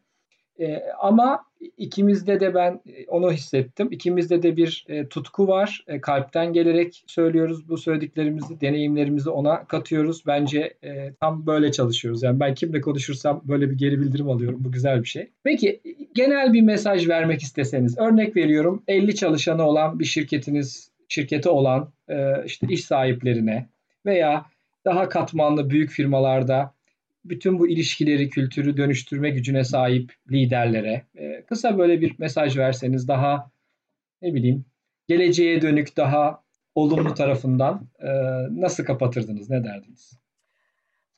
E, 0.60 0.82
ama 1.02 1.46
ikimizde 1.78 2.40
de 2.40 2.56
ben 2.56 2.82
e, 2.86 3.06
onu 3.08 3.32
hissettim. 3.32 3.88
İkimizde 3.92 4.44
de 4.44 4.58
bir 4.58 4.86
e, 4.90 5.08
tutku 5.08 5.48
var. 5.48 5.84
E, 5.88 6.02
kalpten 6.02 6.54
gelerek 6.54 7.04
söylüyoruz 7.08 7.70
bu 7.70 7.78
söylediklerimizi, 7.78 8.62
deneyimlerimizi 8.62 9.30
ona 9.30 9.66
katıyoruz. 9.66 10.24
Bence 10.28 10.74
e, 10.84 11.14
tam 11.14 11.46
böyle 11.46 11.72
çalışıyoruz. 11.72 12.24
Yani 12.24 12.40
ben 12.40 12.56
kimle 12.56 12.82
konuşursam 12.82 13.42
böyle 13.44 13.70
bir 13.70 13.78
geri 13.78 14.00
bildirim 14.00 14.30
alıyorum. 14.30 14.64
Bu 14.64 14.72
güzel 14.72 15.04
bir 15.04 15.08
şey. 15.08 15.30
Peki 15.44 15.82
genel 16.16 16.54
bir 16.54 16.62
mesaj 16.62 17.10
vermek 17.10 17.42
isteseniz. 17.42 17.98
Örnek 17.98 18.36
veriyorum 18.36 18.84
50 18.88 19.16
çalışanı 19.16 19.64
olan 19.64 20.00
bir 20.00 20.06
şirketiniz 20.06 20.92
şirketi 21.10 21.50
olan 21.50 21.92
e, 22.10 22.46
işte 22.46 22.68
iş 22.70 22.86
sahiplerine 22.86 23.70
veya 24.06 24.46
daha 24.86 25.10
katmanlı 25.10 25.70
büyük 25.70 25.90
firmalarda 25.90 26.76
bütün 27.26 27.60
bu 27.60 27.68
ilişkileri, 27.68 28.30
kültürü 28.30 28.78
dönüştürme 28.78 29.30
gücüne 29.30 29.64
sahip 29.64 30.14
liderlere 30.32 31.06
e, 31.16 31.46
kısa 31.46 31.78
böyle 31.78 32.02
bir 32.02 32.16
mesaj 32.20 32.58
verseniz 32.58 33.08
daha 33.08 33.52
ne 34.22 34.34
bileyim 34.34 34.66
geleceğe 35.08 35.62
dönük 35.62 35.98
daha 35.98 36.44
olumlu 36.76 37.14
tarafından 37.14 37.88
e, 38.00 38.10
nasıl 38.62 38.86
kapatırdınız, 38.86 39.50
ne 39.50 39.64
derdiniz? 39.64 40.20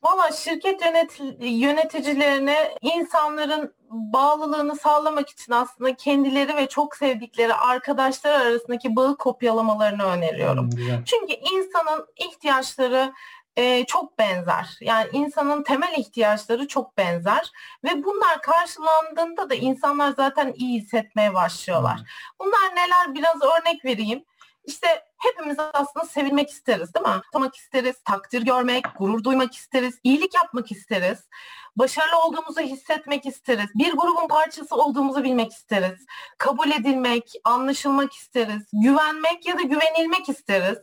Valla 0.03 0.31
şirket 0.31 0.81
yönet 0.85 1.19
yöneticilerine 1.39 2.55
insanların 2.81 3.73
bağlılığını 3.89 4.75
sağlamak 4.75 5.29
için 5.29 5.51
aslında 5.51 5.95
kendileri 5.95 6.55
ve 6.55 6.67
çok 6.67 6.95
sevdikleri 6.95 7.53
arkadaşlar 7.53 8.31
arasındaki 8.41 8.95
bağı 8.95 9.17
kopyalamalarını 9.17 10.03
öneriyorum. 10.03 10.71
Hmm, 10.71 11.03
Çünkü 11.05 11.33
insanın 11.33 12.07
ihtiyaçları 12.15 13.13
e, 13.57 13.85
çok 13.85 14.19
benzer. 14.19 14.77
Yani 14.81 15.09
insanın 15.13 15.63
temel 15.63 15.93
ihtiyaçları 15.97 16.67
çok 16.67 16.97
benzer 16.97 17.51
ve 17.83 18.03
bunlar 18.03 18.41
karşılandığında 18.41 19.49
da 19.49 19.55
insanlar 19.55 20.11
zaten 20.11 20.53
iyi 20.55 20.81
hissetmeye 20.81 21.33
başlıyorlar. 21.33 21.97
Hmm. 21.97 22.05
Bunlar 22.39 22.75
neler 22.75 23.15
biraz 23.15 23.41
örnek 23.41 23.85
vereyim. 23.85 24.23
İşte 24.67 25.03
hepimiz 25.17 25.57
aslında 25.59 26.05
sevilmek 26.05 26.49
isteriz 26.49 26.93
değil 26.93 27.05
mi? 27.15 27.21
Tanımak 27.33 27.55
isteriz, 27.55 27.95
takdir 28.05 28.41
görmek, 28.41 28.85
gurur 28.99 29.23
duymak 29.23 29.55
isteriz, 29.55 29.99
iyilik 30.03 30.33
yapmak 30.35 30.71
isteriz. 30.71 31.27
Başarılı 31.75 32.19
olduğumuzu 32.19 32.61
hissetmek 32.61 33.25
isteriz. 33.25 33.67
Bir 33.75 33.91
grubun 33.93 34.27
parçası 34.27 34.75
olduğumuzu 34.75 35.23
bilmek 35.23 35.51
isteriz. 35.51 36.05
Kabul 36.37 36.71
edilmek, 36.71 37.33
anlaşılmak 37.43 38.13
isteriz. 38.13 38.63
Güvenmek 38.73 39.47
ya 39.47 39.57
da 39.57 39.61
güvenilmek 39.61 40.29
isteriz. 40.29 40.77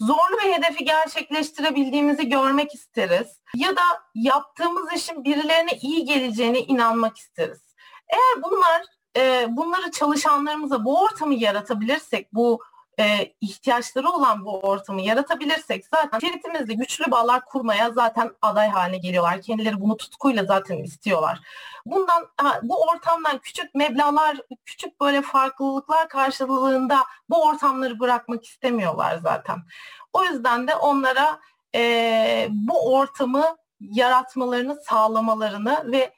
Zorlu 0.00 0.38
bir 0.44 0.52
hedefi 0.52 0.84
gerçekleştirebildiğimizi 0.84 2.28
görmek 2.28 2.74
isteriz. 2.74 3.40
Ya 3.56 3.76
da 3.76 3.82
yaptığımız 4.14 4.92
işin 4.92 5.24
birilerine 5.24 5.78
iyi 5.82 6.04
geleceğine 6.04 6.60
inanmak 6.60 7.18
isteriz. 7.18 7.60
Eğer 8.08 8.42
bunlar 8.42 8.82
e, 9.16 9.46
bunları 9.56 9.90
çalışanlarımıza 9.90 10.84
bu 10.84 11.00
ortamı 11.00 11.34
yaratabilirsek, 11.34 12.34
bu 12.34 12.60
e, 13.00 13.34
ihtiyaçları 13.40 14.08
olan 14.08 14.44
bu 14.44 14.60
ortamı 14.60 15.00
yaratabilirsek 15.00 15.86
zaten 15.86 16.18
şeritimizle 16.18 16.74
güçlü 16.74 17.10
bağlar 17.10 17.44
kurmaya 17.44 17.90
zaten 17.90 18.30
aday 18.42 18.68
haline 18.68 18.98
geliyorlar. 18.98 19.42
Kendileri 19.42 19.80
bunu 19.80 19.96
tutkuyla 19.96 20.44
zaten 20.44 20.78
istiyorlar. 20.78 21.40
Bundan 21.86 22.28
bu 22.62 22.82
ortamdan 22.82 23.38
küçük 23.38 23.74
meblalar, 23.74 24.36
küçük 24.64 25.00
böyle 25.00 25.22
farklılıklar 25.22 26.08
karşılığında 26.08 27.04
bu 27.30 27.44
ortamları 27.44 28.00
bırakmak 28.00 28.44
istemiyorlar 28.44 29.18
zaten. 29.22 29.58
O 30.12 30.24
yüzden 30.24 30.68
de 30.68 30.74
onlara 30.74 31.40
e, 31.74 32.48
bu 32.50 32.94
ortamı 32.94 33.56
yaratmalarını, 33.80 34.76
sağlamalarını 34.88 35.92
ve 35.92 36.14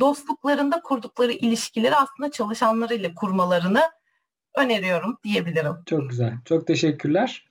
dostluklarında 0.00 0.80
kurdukları 0.80 1.32
ilişkileri 1.32 1.96
aslında 1.96 2.30
çalışanlarıyla 2.30 3.14
kurmalarını 3.14 3.90
öneriyorum 4.54 5.18
diyebilirim. 5.24 5.72
Çok 5.86 6.10
güzel. 6.10 6.32
Çok 6.44 6.66
teşekkürler. 6.66 7.44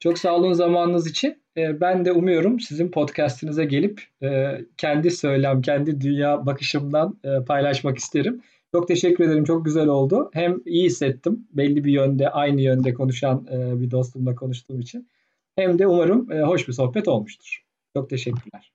Çok 0.00 0.18
sağ 0.18 0.36
olun 0.36 0.52
zamanınız 0.52 1.06
için. 1.06 1.42
Ee, 1.56 1.80
ben 1.80 2.04
de 2.04 2.12
umuyorum 2.12 2.60
sizin 2.60 2.90
podcastinize 2.90 3.64
gelip 3.64 4.02
e, 4.22 4.60
kendi 4.76 5.10
söylem, 5.10 5.62
kendi 5.62 6.00
dünya 6.00 6.46
bakışımdan 6.46 7.18
e, 7.24 7.44
paylaşmak 7.44 7.98
isterim. 7.98 8.42
Çok 8.74 8.88
teşekkür 8.88 9.24
ederim. 9.24 9.44
Çok 9.44 9.64
güzel 9.64 9.86
oldu. 9.86 10.30
Hem 10.32 10.60
iyi 10.66 10.84
hissettim. 10.84 11.48
Belli 11.50 11.84
bir 11.84 11.92
yönde, 11.92 12.30
aynı 12.30 12.60
yönde 12.60 12.94
konuşan 12.94 13.46
e, 13.52 13.80
bir 13.80 13.90
dostumla 13.90 14.34
konuştuğum 14.34 14.80
için. 14.80 15.08
Hem 15.56 15.78
de 15.78 15.86
umarım 15.86 16.30
hoş 16.30 16.68
bir 16.68 16.72
sohbet 16.72 17.08
olmuştur. 17.08 17.64
Çok 17.96 18.10
teşekkürler. 18.10 18.72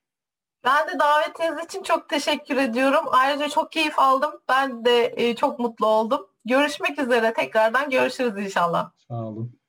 Ben 0.66 0.88
de 0.88 1.00
davetiniz 1.00 1.66
için 1.66 1.84
çok 1.84 2.10
teşekkür 2.10 2.58
ediyorum. 2.58 3.06
Ayrıca 3.12 3.50
çok 3.50 3.72
keyif 3.72 4.00
aldım. 4.00 4.32
Ben 4.50 4.86
de 4.86 5.36
çok 5.36 5.60
mutlu 5.60 5.88
oldum. 5.88 6.28
Görüşmek 6.46 7.00
üzere. 7.00 7.34
Tekrardan 7.34 7.90
görüşürüz 7.90 8.46
inşallah. 8.46 8.92
Sağ 9.08 9.14
olun. 9.14 9.60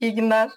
İyi 0.00 0.14
günler. 0.14 0.50